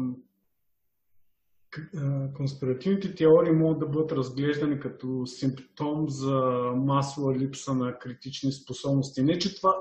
конспиративните 2.34 3.14
теории 3.14 3.52
могат 3.52 3.78
да 3.78 3.86
бъдат 3.86 4.12
разглеждани 4.12 4.80
като 4.80 5.26
симптом 5.26 6.08
за 6.08 6.34
масова 6.76 7.34
липса 7.34 7.74
на 7.74 7.98
критични 7.98 8.52
способности. 8.52 9.22
Не, 9.22 9.38
че 9.38 9.56
това 9.56 9.74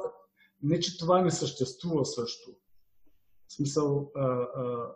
не, 0.64 0.80
че 0.80 0.98
това 0.98 1.22
не 1.22 1.32
съществува 1.32 2.06
също. 2.06 2.52
В 3.48 3.54
смисъл, 3.54 4.12
а, 4.16 4.26
а, 4.26 4.96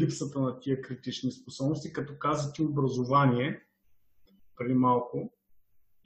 липсата 0.00 0.40
на 0.40 0.60
тия 0.60 0.80
критични 0.80 1.32
способности, 1.32 1.92
като 1.92 2.18
казати 2.18 2.62
образование 2.62 3.62
преди 4.56 4.74
малко, 4.74 5.32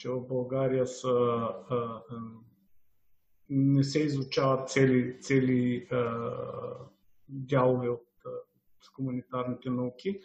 че 0.02 0.08
в 0.08 0.20
България 0.28 0.86
са, 0.86 1.08
а, 1.08 1.74
а, 1.74 2.02
не 3.48 3.84
се 3.84 4.00
изучават 4.00 4.68
цели, 4.68 5.20
цели 5.20 5.88
а, 5.90 6.30
дялове 7.28 7.88
от 7.88 8.06
с 8.80 8.88
хуманитарните 8.88 9.70
науки. 9.70 10.20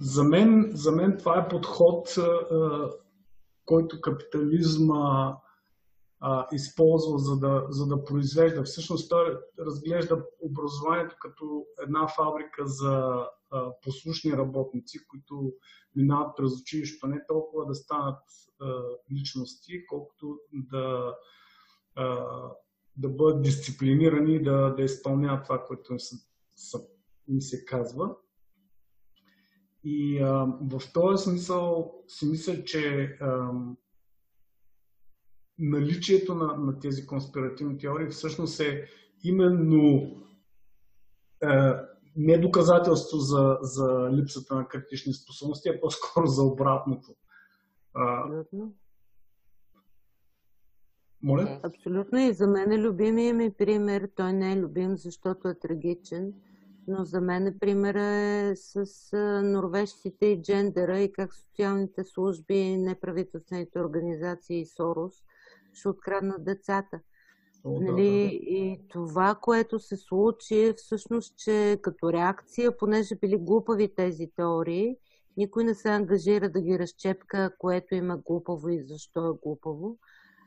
За 0.00 0.24
мен, 0.24 0.70
за 0.74 0.92
мен 0.92 1.16
това 1.18 1.38
е 1.38 1.48
подход, 1.48 2.14
който 3.64 4.00
капитализма 4.00 5.36
използва 6.52 7.18
за 7.18 7.36
да, 7.36 7.66
за 7.68 7.86
да 7.86 8.04
произвежда. 8.04 8.62
Всъщност 8.62 9.10
той 9.10 9.38
разглежда 9.58 10.24
образованието 10.40 11.16
като 11.20 11.66
една 11.82 12.08
фабрика 12.08 12.66
за 12.66 13.26
послушни 13.82 14.32
работници, 14.32 15.06
които 15.08 15.52
минават 15.96 16.36
през 16.36 16.60
училището 16.60 17.06
не 17.06 17.26
толкова 17.28 17.66
да 17.66 17.74
станат 17.74 18.22
личности, 19.12 19.86
колкото 19.86 20.38
да, 20.52 21.14
да 22.96 23.08
бъдат 23.08 23.42
дисциплинирани 23.42 24.42
да, 24.42 24.74
да 24.76 24.82
изпълняват 24.82 25.44
това, 25.44 25.64
което 25.64 25.92
им 25.92 26.00
са 26.56 26.78
ми 27.28 27.42
се 27.42 27.64
казва. 27.64 28.16
И 29.84 30.18
а, 30.18 30.46
в 30.60 30.92
този 30.94 31.24
смисъл 31.24 31.94
си 32.08 32.26
мисля, 32.26 32.64
че 32.64 33.16
а, 33.20 33.50
наличието 35.58 36.34
на, 36.34 36.56
на 36.56 36.78
тези 36.78 37.06
конспиративни 37.06 37.78
теории 37.78 38.08
всъщност 38.08 38.60
е 38.60 38.88
именно 39.24 40.16
а, 41.42 41.82
не 42.16 42.38
доказателство 42.38 43.18
за, 43.18 43.58
за 43.60 44.10
липсата 44.12 44.54
на 44.54 44.68
критични 44.68 45.12
способности, 45.12 45.68
а 45.68 45.80
по-скоро 45.80 46.26
за 46.26 46.42
обратното. 46.42 47.14
А, 47.94 48.24
Моля? 51.22 51.60
Абсолютно 51.62 52.18
и 52.18 52.32
за 52.32 52.46
мен 52.46 52.72
е 52.72 52.78
любимия 52.78 53.34
ми 53.34 53.52
пример. 53.52 54.08
Той 54.16 54.32
не 54.32 54.52
е 54.52 54.56
любим, 54.56 54.96
защото 54.96 55.48
е 55.48 55.58
трагичен 55.58 56.32
но 56.88 57.04
за 57.04 57.20
мен 57.20 57.56
примера 57.60 58.02
е 58.02 58.56
с 58.56 58.86
норвежците 59.44 60.26
и 60.26 60.42
джендера 60.42 61.00
и 61.00 61.12
как 61.12 61.34
социалните 61.34 62.04
служби, 62.04 62.76
неправителствените 62.76 63.80
организации 63.80 64.60
и 64.60 64.66
Сорос 64.66 65.14
ще 65.72 65.88
откраднат 65.88 66.44
децата. 66.44 67.00
Нали? 67.64 67.86
да, 67.86 67.92
да. 67.92 68.02
И 68.02 68.80
това, 68.88 69.34
което 69.34 69.78
се 69.78 69.96
случи, 69.96 70.64
е 70.64 70.72
всъщност, 70.72 71.36
че 71.38 71.78
като 71.82 72.12
реакция, 72.12 72.76
понеже 72.76 73.14
били 73.14 73.36
глупави 73.36 73.94
тези 73.94 74.28
теории, 74.36 74.96
никой 75.36 75.64
не 75.64 75.74
се 75.74 75.88
ангажира 75.88 76.48
да 76.48 76.60
ги 76.60 76.78
разчепка, 76.78 77.50
което 77.58 77.94
има 77.94 78.16
глупаво 78.16 78.68
и 78.68 78.82
защо 78.82 79.28
е 79.28 79.38
глупаво. 79.42 79.98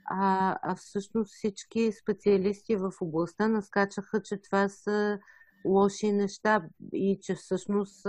А, 0.05 0.57
а 0.61 0.75
всъщност 0.75 1.33
всички 1.33 1.91
специалисти 1.91 2.75
в 2.75 2.91
областта 3.01 3.47
наскачаха, 3.47 4.21
че 4.21 4.37
това 4.37 4.69
са 4.69 5.19
лоши 5.65 6.11
неща 6.11 6.63
и 6.93 7.19
че 7.21 7.35
всъщност 7.35 8.03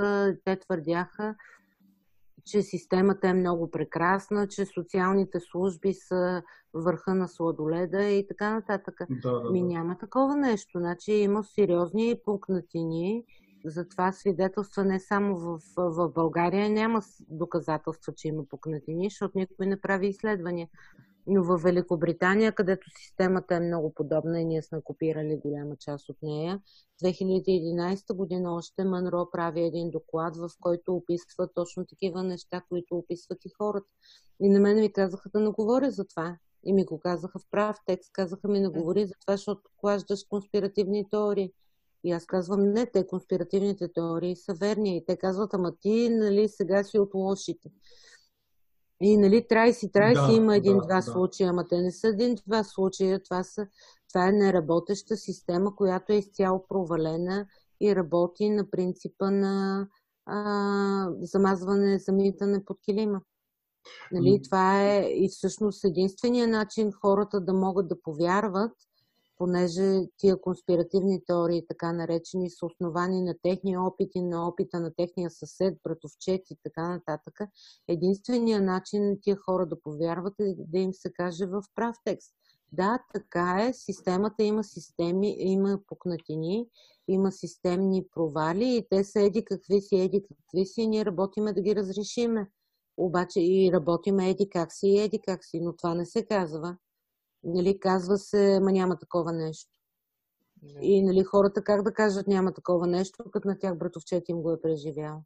те 0.44 0.56
твърдяха, 0.56 1.34
че 2.46 2.62
системата 2.62 3.28
е 3.28 3.34
много 3.34 3.70
прекрасна, 3.70 4.48
че 4.48 4.66
социалните 4.66 5.40
служби 5.40 5.94
са 5.94 6.42
върха 6.74 7.14
на 7.14 7.28
сладоледа 7.28 8.04
и 8.04 8.26
така 8.26 8.54
нататък. 8.54 8.94
Да, 9.10 9.32
да, 9.32 9.40
да. 9.40 9.50
Ми 9.50 9.62
няма 9.62 9.98
такова 9.98 10.36
нещо. 10.36 10.78
Значи 10.78 11.12
има 11.12 11.44
сериозни 11.44 12.20
пукнатини. 12.24 13.24
Затова 13.64 14.12
свидетелства 14.12 14.84
не 14.84 15.00
само 15.00 15.38
в, 15.38 15.58
в 15.76 16.08
България 16.14 16.70
няма 16.70 17.02
доказателства, 17.28 18.12
че 18.16 18.28
има 18.28 18.44
пукнатини, 18.48 19.10
защото 19.10 19.38
никой 19.38 19.66
не 19.66 19.80
прави 19.80 20.06
изследвания. 20.06 20.68
Но 21.26 21.44
в 21.44 21.62
Великобритания, 21.62 22.52
където 22.52 22.90
системата 22.90 23.54
е 23.54 23.60
много 23.60 23.94
подобна 23.94 24.40
и 24.40 24.44
ние 24.44 24.62
сме 24.62 24.82
копирали 24.82 25.40
голяма 25.44 25.76
част 25.76 26.08
от 26.08 26.16
нея, 26.22 26.60
2011 27.02 28.14
година 28.14 28.54
още 28.54 28.84
Манро 28.84 29.30
прави 29.32 29.64
един 29.64 29.90
доклад, 29.90 30.36
в 30.36 30.50
който 30.60 30.94
описва 30.94 31.48
точно 31.54 31.86
такива 31.86 32.22
неща, 32.22 32.62
които 32.68 32.96
описват 32.96 33.44
и 33.44 33.50
хората. 33.58 33.86
И 34.40 34.48
на 34.48 34.60
мен 34.60 34.80
ми 34.80 34.92
казаха 34.92 35.28
да 35.28 35.40
не 35.40 35.50
говоря 35.50 35.90
за 35.90 36.04
това. 36.04 36.38
И 36.64 36.72
ми 36.72 36.84
го 36.84 37.00
казаха 37.00 37.38
в 37.38 37.46
прав 37.50 37.76
текст. 37.86 38.12
Казаха 38.12 38.48
ми 38.48 38.60
не 38.60 38.68
говори 38.68 39.06
за 39.06 39.14
това, 39.20 39.36
защото 39.36 39.70
клаждаш 39.76 40.24
конспиративни 40.28 41.08
теории. 41.10 41.52
И 42.04 42.12
аз 42.12 42.26
казвам, 42.26 42.72
не, 42.72 42.86
те 42.86 43.06
конспиративните 43.06 43.92
теории 43.92 44.36
са 44.36 44.54
верни. 44.54 44.96
И 44.96 45.04
те 45.04 45.16
казват, 45.16 45.54
ама 45.54 45.72
ти, 45.80 46.08
нали, 46.08 46.48
сега 46.48 46.84
си 46.84 46.98
от 46.98 47.14
лошите. 47.14 47.70
И 49.02 49.16
нали, 49.16 49.48
трайси, 49.48 49.92
трайси 49.92 50.26
да, 50.26 50.32
има 50.32 50.56
един-два 50.56 50.96
да, 50.96 51.02
случая, 51.02 51.50
ама 51.50 51.66
те 51.68 51.80
не 51.80 51.92
са 51.92 52.08
един-два 52.08 52.64
случая. 52.64 53.22
Това, 53.22 53.42
са, 53.42 53.66
това 54.08 54.28
е 54.28 54.32
неработеща 54.32 55.16
система, 55.16 55.76
която 55.76 56.12
е 56.12 56.16
изцяло 56.16 56.64
провалена 56.68 57.46
и 57.80 57.96
работи 57.96 58.50
на 58.50 58.70
принципа 58.70 59.30
на 59.30 59.86
а, 60.26 61.08
замазване, 61.20 61.98
замитане 61.98 62.64
под 62.64 62.78
килима. 62.84 63.20
Нали, 64.12 64.40
това 64.44 64.82
е 64.82 65.00
и 65.00 65.28
всъщност 65.28 65.84
единствения 65.84 66.48
начин 66.48 66.92
хората 66.92 67.40
да 67.40 67.52
могат 67.52 67.88
да 67.88 68.00
повярват 68.02 68.72
понеже 69.38 70.00
тия 70.16 70.40
конспиративни 70.40 71.24
теории, 71.26 71.66
така 71.68 71.92
наречени, 71.92 72.50
са 72.50 72.66
основани 72.66 73.22
на 73.22 73.34
техния 73.42 73.82
опит 73.82 74.10
и 74.14 74.22
на 74.22 74.48
опита 74.48 74.80
на 74.80 74.94
техния 74.94 75.30
съсед, 75.30 75.78
братовчет 75.84 76.50
и 76.50 76.56
така 76.62 76.88
нататък, 76.88 77.40
единственият 77.88 78.64
начин 78.64 79.18
тия 79.22 79.36
хора 79.36 79.66
да 79.66 79.80
повярват 79.80 80.34
е 80.40 80.54
да 80.58 80.78
им 80.78 80.94
се 80.94 81.12
каже 81.12 81.46
в 81.46 81.62
прав 81.74 81.96
текст. 82.04 82.32
Да, 82.72 82.98
така 83.14 83.66
е, 83.68 83.72
системата 83.72 84.42
има 84.42 84.64
системи, 84.64 85.36
има 85.38 85.78
пукнатини, 85.86 86.66
има 87.08 87.32
системни 87.32 88.06
провали 88.14 88.76
и 88.76 88.86
те 88.90 89.04
са 89.04 89.20
еди 89.20 89.44
какви 89.44 89.80
си, 89.80 89.96
еди 89.96 90.22
какви 90.22 90.66
си 90.66 90.82
и 90.82 90.86
ние 90.86 91.04
работиме 91.04 91.52
да 91.52 91.60
ги 91.60 91.76
разрешиме. 91.76 92.50
Обаче 92.96 93.40
и 93.40 93.70
работиме 93.72 94.30
еди 94.30 94.48
как 94.48 94.72
си 94.72 94.98
еди 94.98 95.20
как 95.26 95.44
си, 95.44 95.60
но 95.60 95.76
това 95.76 95.94
не 95.94 96.06
се 96.06 96.24
казва. 96.24 96.76
Нали, 97.48 97.80
казва 97.80 98.18
се, 98.18 98.60
ма 98.62 98.72
няма 98.72 98.98
такова 98.98 99.32
нещо. 99.32 99.70
Не. 100.62 100.86
И 100.86 101.02
нали, 101.02 101.24
хората 101.24 101.64
как 101.64 101.82
да 101.82 101.92
кажат 101.92 102.26
няма 102.26 102.52
такова 102.52 102.86
нещо, 102.86 103.24
като 103.32 103.48
на 103.48 103.58
тях 103.58 103.78
братовчет 103.78 104.28
им 104.28 104.42
го 104.42 104.52
е 104.52 104.60
преживял. 104.60 105.22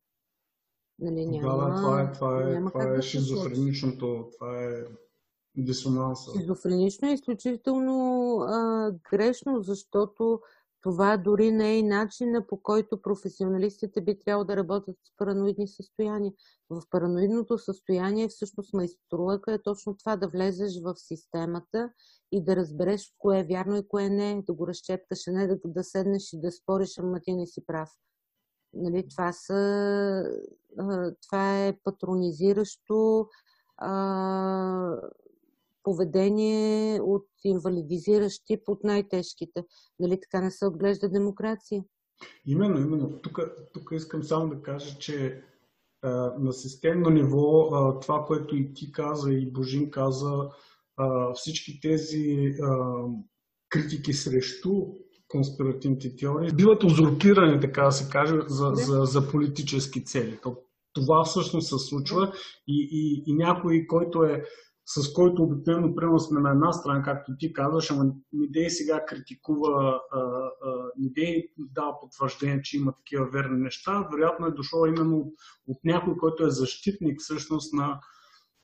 Нали, 0.98 1.26
няма, 1.26 1.70
да, 1.70 1.76
това 1.76 2.02
е, 2.02 2.12
това 2.12 2.42
е, 2.42 2.64
това 2.64 2.82
е 2.82 2.96
да 2.96 3.02
шизофреничното, 3.02 4.30
това 4.38 4.64
е 4.64 4.84
дисонанса. 5.56 6.32
Шизофренично 6.38 7.08
е 7.08 7.12
изключително 7.12 8.36
а, 8.40 8.92
грешно, 9.10 9.62
защото 9.62 10.40
това 10.82 11.16
дори 11.16 11.52
не 11.52 11.70
е 11.70 11.78
и 11.78 11.82
начина 11.82 12.46
по 12.46 12.62
който 12.62 13.02
професионалистите 13.02 14.00
би 14.00 14.18
трябвало 14.18 14.44
да 14.44 14.56
работят 14.56 14.96
с 15.04 15.16
параноидни 15.16 15.68
състояния. 15.68 16.32
В 16.70 16.82
параноидното 16.90 17.58
състояние 17.58 18.28
всъщност 18.28 18.74
майсторулъка 18.74 19.54
е 19.54 19.62
точно 19.62 19.96
това 19.96 20.16
да 20.16 20.28
влезеш 20.28 20.82
в 20.82 20.94
системата 20.96 21.90
и 22.32 22.44
да 22.44 22.56
разбереш 22.56 23.14
кое 23.18 23.38
е 23.38 23.44
вярно 23.44 23.76
и 23.76 23.88
кое 23.88 24.08
не, 24.08 24.42
да 24.46 24.52
го 24.52 24.66
разчепкаш, 24.66 25.28
а 25.28 25.32
не 25.32 25.46
да, 25.46 25.58
да 25.64 25.84
седнеш 25.84 26.32
и 26.32 26.40
да 26.40 26.52
спориш, 26.52 26.98
ама 26.98 27.20
ти 27.20 27.34
не 27.34 27.46
си 27.46 27.66
прав. 27.66 27.90
Нали, 28.72 29.08
това, 29.08 29.32
са, 29.32 30.24
това 31.26 31.66
е 31.66 31.78
патронизиращо 31.84 33.28
а, 33.76 34.96
поведение 35.82 37.00
от 37.00 37.26
инвалидизиращ 37.44 38.42
тип 38.46 38.60
от 38.66 38.84
най-тежките. 38.84 39.64
Нали 39.98 40.20
така 40.20 40.44
не 40.44 40.50
се 40.50 40.66
отглежда 40.66 41.08
демокрация? 41.08 41.84
Именно, 42.46 42.78
именно. 42.78 43.20
Тук, 43.22 43.40
тук 43.72 43.90
искам 43.92 44.22
само 44.22 44.48
да 44.48 44.62
кажа, 44.62 44.98
че 44.98 45.42
а, 46.02 46.10
на 46.38 46.52
системно 46.52 47.10
ниво 47.10 47.74
а, 47.74 48.00
това, 48.00 48.24
което 48.24 48.56
и 48.56 48.74
ти 48.74 48.92
каза, 48.92 49.32
и 49.32 49.52
Божин 49.52 49.90
каза, 49.90 50.48
а, 50.96 51.34
всички 51.34 51.80
тези 51.80 52.54
а, 52.62 53.04
критики 53.68 54.12
срещу 54.12 54.86
конспиративните 55.28 56.16
теории 56.16 56.52
биват 56.52 56.84
узурпирани, 56.84 57.60
така 57.60 57.82
да 57.82 57.92
се 57.92 58.10
каже, 58.10 58.34
за, 58.46 58.70
за, 58.74 59.04
за 59.04 59.28
политически 59.28 60.04
цели. 60.04 60.38
Това 60.92 61.24
всъщност 61.24 61.68
се 61.68 61.78
случва 61.78 62.32
и, 62.68 62.88
и, 62.92 63.24
и 63.26 63.34
някой, 63.34 63.86
който 63.86 64.24
е 64.24 64.44
с 64.94 65.12
който 65.12 65.42
обикновено 65.42 65.94
приема 65.94 66.20
сме 66.20 66.40
на 66.40 66.50
една 66.50 66.72
страна, 66.72 67.02
както 67.02 67.36
ти 67.38 67.52
казваш, 67.52 67.90
ама 67.90 68.12
Мидей 68.32 68.70
сега 68.70 69.04
критикува, 69.06 70.00
Мидей 70.98 71.48
дава 71.58 72.00
потвърждение, 72.00 72.62
че 72.62 72.76
има 72.76 72.94
такива 72.96 73.26
верни 73.26 73.58
неща, 73.62 74.08
вероятно 74.12 74.46
е 74.46 74.50
дошло 74.50 74.86
именно 74.86 75.18
от, 75.18 75.34
от 75.66 75.78
някой, 75.84 76.16
който 76.16 76.46
е 76.46 76.50
защитник 76.50 77.20
всъщност 77.20 77.72
на, 77.74 78.00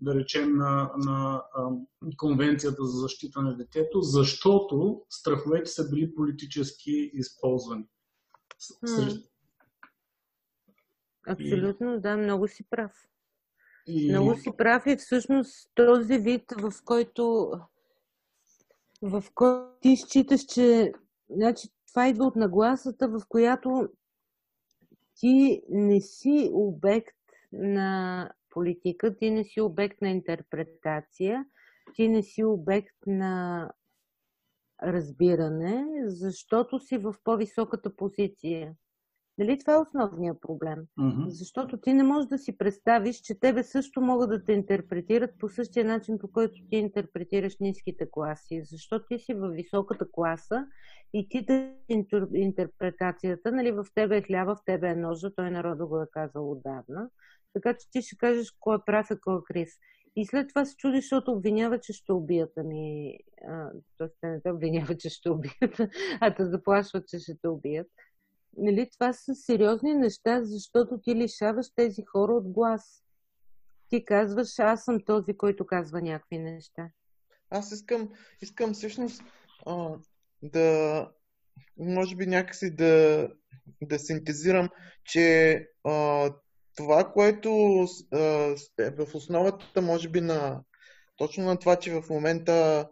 да 0.01 0.15
речем, 0.15 0.57
на, 0.57 0.93
на 0.97 1.43
а, 1.55 1.71
Конвенцията 2.17 2.85
за 2.85 2.99
защита 3.01 3.43
на 3.43 3.57
детето, 3.57 4.01
защото 4.01 5.03
страховете 5.11 5.71
са 5.71 5.91
били 5.91 6.15
политически 6.15 7.11
използвани. 7.15 7.85
Абсолютно, 11.29 12.01
да, 12.01 12.17
много 12.17 12.49
си 12.49 12.65
прав. 12.71 12.93
И... 13.87 14.11
Много 14.11 14.37
си 14.37 14.51
прав 14.59 14.87
и 14.87 14.97
всъщност 14.97 15.71
този 15.75 16.19
вид, 16.19 16.53
в 16.59 16.73
който 16.85 17.53
в 19.03 19.25
който 19.35 19.79
ти 19.81 19.97
считаш, 19.97 20.41
че 20.45 20.93
значи, 21.31 21.69
това 21.89 22.09
идва 22.09 22.25
от 22.25 22.37
нагласата, 22.37 23.09
в 23.09 23.21
която 23.29 23.89
ти 25.15 25.63
не 25.69 26.01
си 26.01 26.51
обект 26.53 27.17
на 27.53 28.31
политика, 28.51 29.17
ти 29.17 29.31
не 29.31 29.45
си 29.45 29.61
обект 29.61 30.03
на 30.03 30.11
интерпретация, 30.11 31.45
ти 31.95 32.09
не 32.09 32.23
си 32.23 32.45
обект 32.45 32.97
на 33.07 33.71
разбиране, 34.83 35.87
защото 36.07 36.79
си 36.79 36.99
в 36.99 37.15
по-високата 37.25 37.97
позиция. 37.97 38.75
Нали 39.39 39.59
това 39.59 39.75
е 39.75 39.79
основният 39.79 40.41
проблем? 40.41 40.87
Mm-hmm. 40.99 41.29
Защото 41.29 41.77
ти 41.77 41.93
не 41.93 42.03
можеш 42.03 42.29
да 42.29 42.39
си 42.39 42.59
представиш, 42.59 43.17
че 43.17 43.41
тебе 43.41 43.63
също 43.63 44.01
могат 44.01 44.31
да 44.31 44.45
те 44.45 44.53
интерпретират 44.53 45.31
по 45.39 45.49
същия 45.49 45.85
начин, 45.85 46.19
по 46.19 46.29
който 46.33 46.55
ти 46.71 46.77
интерпретираш 46.77 47.57
ниските 47.61 48.09
класи. 48.11 48.63
Защото 48.65 49.05
ти 49.11 49.19
си 49.19 49.35
в 49.35 49.49
високата 49.49 50.07
класа 50.13 50.67
и 51.15 51.29
ти 51.29 51.45
да 51.45 51.73
интерпретацията, 52.35 53.53
нали, 53.53 53.73
в 53.73 53.87
тебе 53.95 54.17
е 54.17 54.23
хляба, 54.23 54.55
в 54.55 54.65
тебе 54.67 54.89
е 54.89 54.97
ножа, 54.97 55.35
той 55.35 55.51
народа 55.51 55.87
го 55.87 56.01
е 56.01 56.07
казал 56.13 56.51
отдавна. 56.51 57.11
Така 57.53 57.75
че 57.75 57.91
ти 57.91 58.03
ще 58.03 58.17
кажеш 58.17 58.55
кой 58.61 58.77
е 58.77 58.85
прав 58.87 59.07
и 59.11 59.21
кой 59.21 59.37
е 59.37 59.45
крив. 59.47 59.69
И 60.17 60.27
след 60.27 60.49
това 60.49 60.65
се 60.65 60.77
чудиш, 60.77 61.05
защото 61.05 61.33
обвинява, 61.33 61.81
че 61.81 61.93
ще 61.93 62.13
убият. 62.13 62.53
Ами, 62.57 63.19
тоест 63.99 64.15
те 64.21 64.29
не 64.29 64.41
те 64.41 64.51
обвинява, 64.51 64.97
че 64.97 65.09
ще 65.09 65.31
убият, 65.31 65.81
а 66.21 66.35
те 66.35 66.45
заплашват, 66.45 67.09
че 67.09 67.19
ще 67.19 67.39
те 67.43 67.49
убият 67.49 67.87
нали, 68.57 68.91
това 68.93 69.13
са 69.13 69.35
сериозни 69.35 69.95
неща, 69.95 70.45
защото 70.45 71.01
ти 71.03 71.15
лишаваш 71.15 71.67
тези 71.77 72.03
хора 72.03 72.33
от 72.33 72.49
глас. 72.49 73.03
Ти 73.89 74.05
казваш, 74.05 74.59
аз 74.59 74.85
съм 74.85 75.05
този, 75.05 75.37
който 75.37 75.67
казва 75.67 76.03
някакви 76.03 76.39
неща. 76.39 76.91
Аз 77.51 77.73
искам, 77.73 78.13
искам 78.41 78.75
всъщност 78.75 79.23
а, 79.67 79.89
да, 80.43 81.11
може 81.79 82.17
би 82.17 82.27
някакси 82.27 82.77
да, 82.77 83.29
да 83.83 83.99
синтезирам, 83.99 84.69
че 85.05 85.55
а, 85.85 86.31
това, 86.77 87.13
което 87.13 87.51
а, 88.13 88.19
е 88.79 88.91
в 88.91 89.15
основата, 89.15 89.83
може 89.83 90.09
би, 90.09 90.21
на 90.21 90.63
точно 91.17 91.45
на 91.45 91.57
това, 91.59 91.77
че 91.77 92.01
в 92.01 92.11
момента 92.11 92.89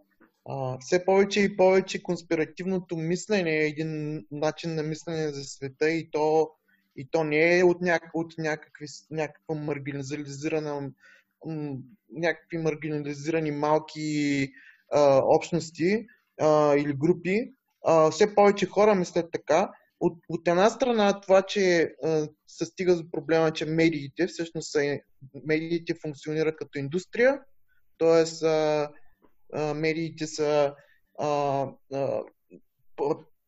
все 0.80 1.04
повече 1.04 1.40
и 1.40 1.56
повече 1.56 2.02
конспиративното 2.02 2.96
мислене 2.96 3.50
е 3.50 3.66
един 3.66 4.24
начин 4.30 4.74
на 4.74 4.82
мислене 4.82 5.28
за 5.28 5.44
света 5.44 5.90
и 5.90 6.10
то, 6.10 6.50
и 6.96 7.08
то 7.10 7.24
не 7.24 7.58
е 7.58 7.64
от, 7.64 7.80
няк, 7.80 8.10
от 8.14 8.34
някакви, 8.38 8.86
някаква 9.10 9.54
маргинализирана 9.54 10.90
някакви 12.12 12.58
маргинализирани 12.58 13.50
малки 13.50 14.48
а, 14.92 15.22
общности 15.24 16.06
а, 16.40 16.76
или 16.76 16.92
групи. 16.92 17.52
А, 17.84 18.10
все 18.10 18.34
повече 18.34 18.66
хора 18.66 18.94
мислят 18.94 19.28
така. 19.32 19.70
От, 20.00 20.18
от 20.28 20.48
една 20.48 20.70
страна 20.70 21.20
това, 21.20 21.42
че 21.42 21.94
а, 22.04 22.28
се 22.46 22.64
стига 22.64 22.94
за 22.96 23.10
проблема, 23.10 23.52
че 23.52 23.66
медиите 23.66 24.26
всъщност 24.26 24.70
са, 24.70 24.98
медиите 25.46 25.94
функционират 26.02 26.56
като 26.56 26.78
индустрия, 26.78 27.40
т.е 27.98 28.26
медиите 29.74 30.26
са 30.26 30.74
а, 31.18 31.68
а, 31.92 32.22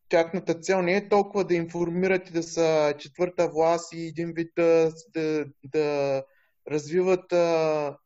тяхната 0.09 0.55
цел 0.55 0.83
не 0.83 0.97
е 0.97 1.09
толкова 1.09 1.45
да 1.45 1.55
информират 1.55 2.29
и 2.29 2.33
да 2.33 2.43
са 2.43 2.95
четвърта 2.99 3.49
власт 3.49 3.93
и 3.93 4.07
един 4.07 4.33
вид 4.33 4.53
да, 4.57 4.93
да, 5.15 5.47
да 5.65 6.23
развиват 6.71 7.33
а, 7.33 7.97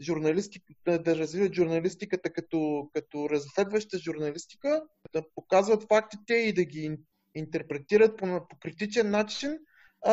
журналистиката, 0.00 1.02
да 1.02 1.16
развиват 1.16 1.54
журналистиката 1.54 2.32
като, 2.32 2.90
като 2.94 3.30
разследваща 3.30 3.98
журналистика, 3.98 4.82
да 5.12 5.22
показват 5.34 5.86
фактите 5.88 6.34
и 6.34 6.52
да 6.52 6.64
ги 6.64 6.96
интерпретират 7.34 8.16
по, 8.16 8.26
по 8.26 8.58
критичен 8.58 9.10
начин, 9.10 9.58
а, 10.04 10.12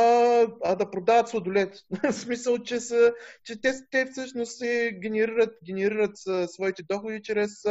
а 0.63 0.75
да 0.75 0.91
продават 0.91 1.29
сладолет. 1.29 1.79
В 2.03 2.13
смисъл, 2.13 2.57
че, 2.57 2.79
са, 2.79 3.13
че 3.43 3.61
те, 3.61 3.73
те 3.91 4.05
всъщност 4.05 4.57
се 4.57 4.99
генерират, 5.01 5.57
генерират 5.65 6.17
своите 6.47 6.83
доходи 6.83 7.21
чрез, 7.21 7.63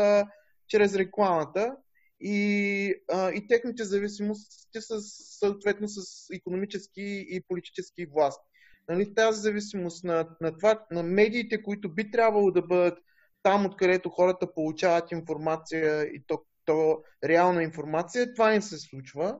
чрез 0.68 0.94
рекламата 0.94 1.77
и, 2.20 2.94
а, 3.12 3.31
и 3.33 3.46
техните 3.46 3.85
зависимости 3.85 4.81
са 4.81 5.01
съответно 5.38 5.88
с 5.88 6.27
економически 6.35 7.27
и 7.29 7.42
политически 7.48 8.07
власти. 8.07 8.44
Нали, 8.88 9.14
тази 9.14 9.40
зависимост 9.40 10.05
на, 10.05 10.29
на, 10.40 10.57
това, 10.57 10.87
на 10.90 11.03
медиите, 11.03 11.62
които 11.62 11.94
би 11.94 12.11
трябвало 12.11 12.51
да 12.51 12.62
бъдат 12.62 12.98
там, 13.42 13.66
откъдето 13.66 14.11
хората 14.11 14.55
получават 14.55 15.12
информация 15.12 16.05
и 16.05 16.22
то, 16.27 16.42
то 16.64 17.03
реална 17.25 17.62
информация, 17.62 18.35
това 18.35 18.51
не 18.51 18.62
се 18.62 18.79
случва. 18.79 19.38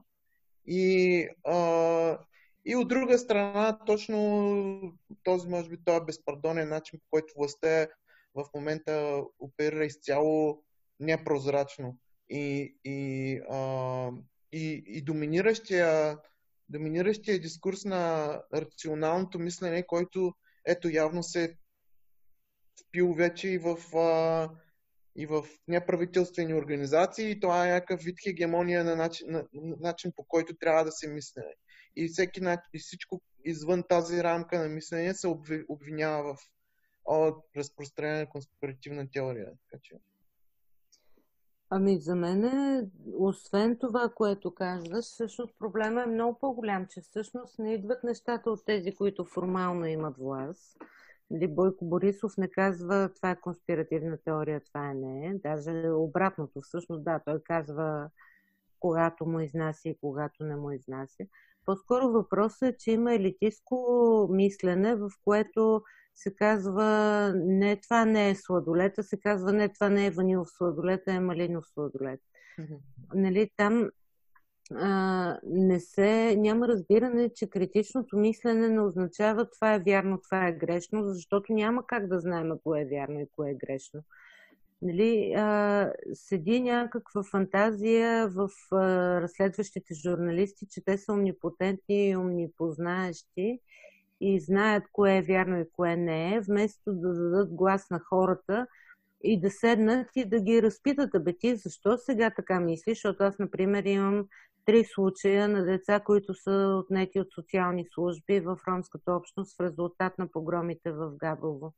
И, 0.67 1.29
а, 1.45 2.19
и 2.65 2.77
от 2.77 2.89
друга 2.89 3.19
страна, 3.19 3.79
точно 3.87 4.99
този, 5.23 5.49
може 5.49 5.69
би, 5.69 5.85
този 5.85 6.05
безпардонен 6.05 6.69
начин, 6.69 6.99
по 6.99 7.07
който 7.11 7.35
властта 7.37 7.89
в 8.35 8.45
момента 8.55 9.23
оперира 9.39 9.85
изцяло 9.85 10.63
непрозрачно. 11.01 11.99
И, 12.31 12.77
и, 12.85 13.41
а, 13.51 14.11
и, 14.53 14.83
и 14.87 15.03
доминиращия, 15.03 16.19
доминиращия 16.69 17.41
дискурс 17.41 17.85
на 17.85 18.43
рационалното 18.55 19.39
мислене, 19.39 19.87
който 19.87 20.35
ето 20.67 20.89
явно 20.89 21.23
се 21.23 21.45
е 21.45 21.55
впил 22.81 23.13
вече 23.13 23.49
и 23.49 23.59
в, 23.59 23.97
а, 23.97 24.51
и 25.17 25.27
в 25.27 25.45
неправителствени 25.69 26.55
организации. 26.55 27.31
И 27.31 27.41
това 27.41 27.67
е 27.67 27.71
някакъв 27.71 28.01
вид 28.01 28.17
хегемония 28.25 28.85
на 28.85 28.97
начин, 28.97 29.27
на, 29.31 29.45
на 29.53 29.77
начин 29.81 30.13
по 30.17 30.25
който 30.25 30.57
трябва 30.57 30.85
да 30.85 30.93
се 30.93 31.09
мисля 31.09 31.43
и, 31.97 32.09
всеки, 32.09 32.41
и 32.75 32.79
всичко 32.79 33.21
извън 33.45 33.83
тази 33.89 34.23
рамка 34.23 34.59
на 34.59 34.69
мислене 34.69 35.15
се 35.15 35.29
обвинява 35.69 36.35
в 36.35 36.39
о, 37.05 37.33
разпространение 37.57 38.21
на 38.21 38.29
конспиративна 38.29 39.11
теория. 39.11 39.53
Така 39.71 39.81
че... 39.83 39.95
Ами 41.71 42.01
за 42.01 42.17
мен, 42.17 42.91
освен 43.19 43.77
това, 43.81 44.13
което 44.15 44.55
казваш, 44.55 45.05
всъщност 45.05 45.59
проблема 45.59 46.03
е 46.03 46.07
много 46.07 46.39
по-голям, 46.39 46.87
че 46.91 47.01
всъщност 47.01 47.59
не 47.59 47.75
идват 47.75 48.05
нещата 48.05 48.51
от 48.51 48.65
тези, 48.67 48.95
които 48.95 49.25
формално 49.25 49.87
имат 49.87 50.17
власт. 50.19 50.77
Ли 51.33 51.49
Бойко 51.49 51.85
Борисов 51.85 52.37
не 52.39 52.51
казва 52.51 53.11
това 53.17 53.31
е 53.31 53.41
конспиративна 53.41 54.19
теория, 54.25 54.61
това 54.61 54.91
е 54.91 54.95
не. 54.95 55.39
Даже 55.39 55.91
обратното, 55.91 56.61
всъщност 56.61 57.05
да, 57.05 57.21
той 57.25 57.43
казва 57.45 58.11
когато 58.83 59.27
му 59.27 59.41
изнася 59.41 59.89
и 59.89 59.97
когато 60.01 60.45
не 60.45 60.57
му 60.57 60.71
изнася. 60.71 61.25
По-скоро 61.67 62.09
въпросът 62.09 62.63
е, 62.63 62.77
че 62.79 62.91
има 62.91 63.15
елитистко 63.15 64.29
мислене, 64.31 64.97
в 64.97 65.11
което 65.25 65.83
се 66.15 66.35
казва 66.35 67.33
не 67.37 67.77
това 67.77 68.05
не 68.05 68.31
е 68.31 68.35
сладолет, 68.35 68.99
а 68.99 69.03
се 69.03 69.21
казва 69.21 69.53
не 69.53 69.69
това 69.69 69.89
не 69.89 70.07
е 70.07 70.11
ванилов 70.11 70.49
сладолет, 70.51 71.03
а 71.09 71.13
е 71.13 71.21
малинов 71.21 71.65
сладолет. 71.67 72.21
Mm-hmm. 72.59 72.79
Нали, 73.15 73.51
там 73.57 73.91
а, 74.75 75.39
не 75.45 75.81
се, 75.81 76.37
няма 76.37 76.69
разбиране, 76.69 77.31
че 77.35 77.51
критичното 77.51 78.17
мислене 78.17 78.69
не 78.69 78.81
означава 78.81 79.51
това 79.51 79.75
е 79.75 79.83
вярно, 79.87 80.21
това 80.21 80.49
е 80.49 80.53
грешно, 80.53 81.05
защото 81.05 81.53
няма 81.53 81.87
как 81.87 82.09
да 82.09 82.21
знаем 82.21 82.51
кое 82.65 82.81
е 82.81 82.87
вярно 82.87 83.21
и 83.21 83.27
кое 83.37 83.51
е 83.51 83.55
грешно. 83.55 84.01
Нали, 84.83 85.35
а, 85.37 85.93
седи 86.15 86.61
някаква 86.61 87.23
фантазия 87.23 88.29
в 88.29 88.49
а, 88.73 88.77
разследващите 89.21 89.95
журналисти, 89.95 90.67
че 90.71 90.85
те 90.85 90.99
са 90.99 91.13
омнипотентни 91.13 92.09
и 92.09 92.17
омнипознаещи 92.17 93.61
и 94.21 94.41
знаят 94.41 94.85
кое 94.93 95.17
е 95.17 95.23
вярно 95.23 95.61
и 95.61 95.71
кое 95.73 95.97
не 95.97 96.35
е, 96.35 96.41
вместо 96.41 96.93
да 96.93 97.15
дадат 97.15 97.55
глас 97.55 97.91
на 97.91 98.01
хората 98.01 98.67
и 99.25 99.41
да 99.41 99.51
седнат 99.51 100.09
и 100.17 100.25
да 100.25 100.41
ги 100.41 100.63
разпитат, 100.63 101.15
абе 101.15 101.33
ти 101.33 101.57
защо 101.57 101.99
сега 101.99 102.31
така 102.31 102.61
мислиш, 102.61 102.97
защото 102.99 103.25
аз, 103.25 103.39
например, 103.39 103.85
имам 103.85 104.27
три 104.65 104.85
случая 104.85 105.49
на 105.49 105.65
деца, 105.65 106.01
които 106.01 106.35
са 106.35 106.77
отнети 106.85 107.21
от 107.21 107.33
социални 107.35 107.87
служби 107.95 108.41
в 108.41 108.59
ромската 108.69 109.13
общност 109.13 109.57
в 109.57 109.61
резултат 109.61 110.19
на 110.19 110.29
погромите 110.29 110.93
в 110.93 111.13
Габрово. 111.17 111.73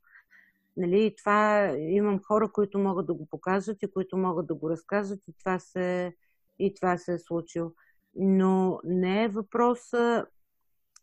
Нали, 0.76 1.14
това 1.18 1.68
имам 1.78 2.20
хора, 2.22 2.52
които 2.52 2.78
могат 2.78 3.06
да 3.06 3.14
го 3.14 3.26
покажат 3.26 3.82
и 3.82 3.90
които 3.90 4.16
могат 4.16 4.46
да 4.46 4.54
го 4.54 4.70
разкажат 4.70 5.28
и 5.28 5.32
това 5.38 5.58
се, 5.58 6.14
и 6.58 6.74
това 6.74 6.98
се 6.98 7.12
е 7.12 7.18
случило. 7.18 7.72
Но 8.14 8.80
не 8.84 9.24
е 9.24 9.28
въпроса 9.28 10.26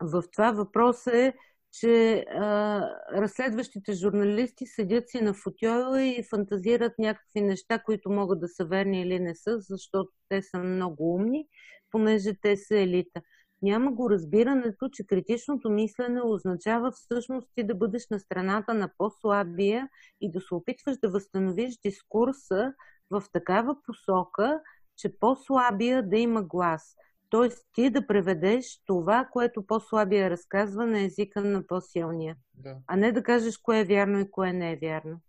в 0.01 0.24
това 0.32 0.51
въпрос 0.51 1.07
е, 1.07 1.34
че 1.72 2.26
а, 2.30 2.82
разследващите 3.13 3.93
журналисти 3.93 4.65
седят 4.65 5.09
си 5.09 5.22
на 5.22 5.34
футюла 5.34 6.03
и 6.03 6.24
фантазират 6.24 6.99
някакви 6.99 7.41
неща, 7.41 7.80
които 7.80 8.09
могат 8.09 8.39
да 8.39 8.47
са 8.47 8.65
верни 8.65 9.01
или 9.01 9.19
не 9.19 9.36
са, 9.36 9.59
защото 9.59 10.11
те 10.30 10.41
са 10.41 10.59
много 10.59 11.15
умни, 11.15 11.47
понеже 11.91 12.34
те 12.41 12.57
са 12.57 12.78
елита. 12.78 13.22
Няма 13.62 13.91
го 13.91 14.09
разбирането, 14.09 14.89
че 14.89 15.05
критичното 15.07 15.70
мислене 15.70 16.22
означава 16.22 16.91
всъщност 16.91 17.47
ти 17.55 17.64
да 17.64 17.76
бъдеш 17.76 18.07
на 18.12 18.20
страната 18.20 18.74
на 18.74 18.89
по-слабия 18.97 19.89
и 20.22 20.32
да 20.32 20.41
се 20.41 20.53
опитваш 20.53 20.97
да 20.97 21.09
възстановиш 21.09 21.78
дискурса 21.78 22.74
в 23.09 23.24
такава 23.34 23.76
посока, 23.86 24.59
че 24.97 25.20
по-слабия 25.20 26.09
да 26.09 26.18
има 26.18 26.43
глас. 26.43 26.95
Тоест 27.30 27.68
ти 27.74 27.89
да 27.89 28.07
преведеш 28.07 28.82
това, 28.86 29.30
което 29.32 29.66
по-слабия 29.68 30.30
разказва 30.30 30.88
на 30.88 31.01
езика 31.01 31.41
на 31.41 31.68
по-силния. 31.68 32.36
Да. 32.53 32.78
А 32.88 32.95
не 32.95 33.12
да 33.12 33.24
кажеш 33.24 33.57
кое 33.57 33.80
е 33.80 33.86
вярно 33.86 34.20
и 34.20 34.32
кое 34.32 34.53
не 34.53 34.72
е 34.72 34.78
вярно. 34.78 35.22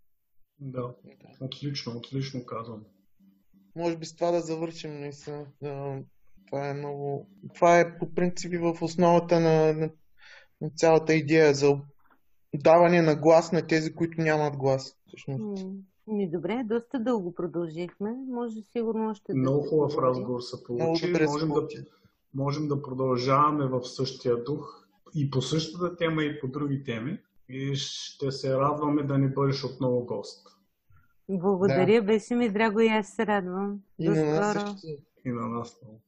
Да, 0.59 0.95
отлично, 1.41 1.97
отлично 1.97 2.45
казвам. 2.45 2.83
Може 3.75 3.97
би 3.97 4.05
с 4.05 4.15
това 4.15 4.31
да 4.31 4.41
завършим 4.41 4.99
наистина. 4.99 5.45
Това 6.53 6.69
е 6.69 6.73
много... 6.73 7.27
Това 7.55 7.79
е 7.79 7.97
по 7.97 8.13
принцип 8.13 8.53
в 8.61 8.81
основата 8.81 9.39
на, 9.39 9.73
на, 9.73 9.89
на 10.61 10.69
цялата 10.75 11.13
идея 11.13 11.53
за 11.53 11.77
даване 12.55 13.01
на 13.01 13.15
глас 13.15 13.51
на 13.51 13.67
тези, 13.67 13.95
които 13.95 14.21
нямат 14.21 14.57
глас. 14.57 14.97
Всъщност. 15.07 15.67
Ми 16.07 16.31
добре, 16.31 16.63
доста 16.65 16.99
дълго 16.99 17.33
продължихме. 17.33 18.15
Може 18.27 18.61
сигурно 18.61 19.09
още 19.09 19.33
Много 19.33 19.63
да 19.63 19.69
хубав 19.69 19.97
разговор 19.97 20.41
се 20.41 20.63
получи. 20.63 21.13
Можем 21.25 21.49
да, 21.49 21.67
можем 22.33 22.67
да 22.67 22.81
продължаваме 22.81 23.67
в 23.67 23.83
същия 23.83 24.43
дух 24.43 24.87
и 25.15 25.29
по 25.29 25.41
същата 25.41 25.95
тема 25.95 26.23
и 26.23 26.39
по 26.39 26.47
други 26.47 26.83
теми. 26.83 27.19
И 27.49 27.75
ще 27.75 28.31
се 28.31 28.57
радваме 28.57 29.03
да 29.03 29.17
ни 29.17 29.27
бъдеш 29.27 29.63
отново 29.63 30.05
гост. 30.05 30.47
Благодаря, 31.29 32.01
да. 32.01 32.05
беше 32.05 32.35
ми 32.35 32.49
драго 32.49 32.79
и 32.79 32.87
аз 32.87 33.07
се 33.07 33.25
радвам. 33.25 33.79
И 33.99 34.05
До 34.05 34.15
на 34.15 34.25
нас 34.25 34.83
И 35.25 35.31
на 35.31 35.47
нас 35.47 35.81
много. 35.83 36.01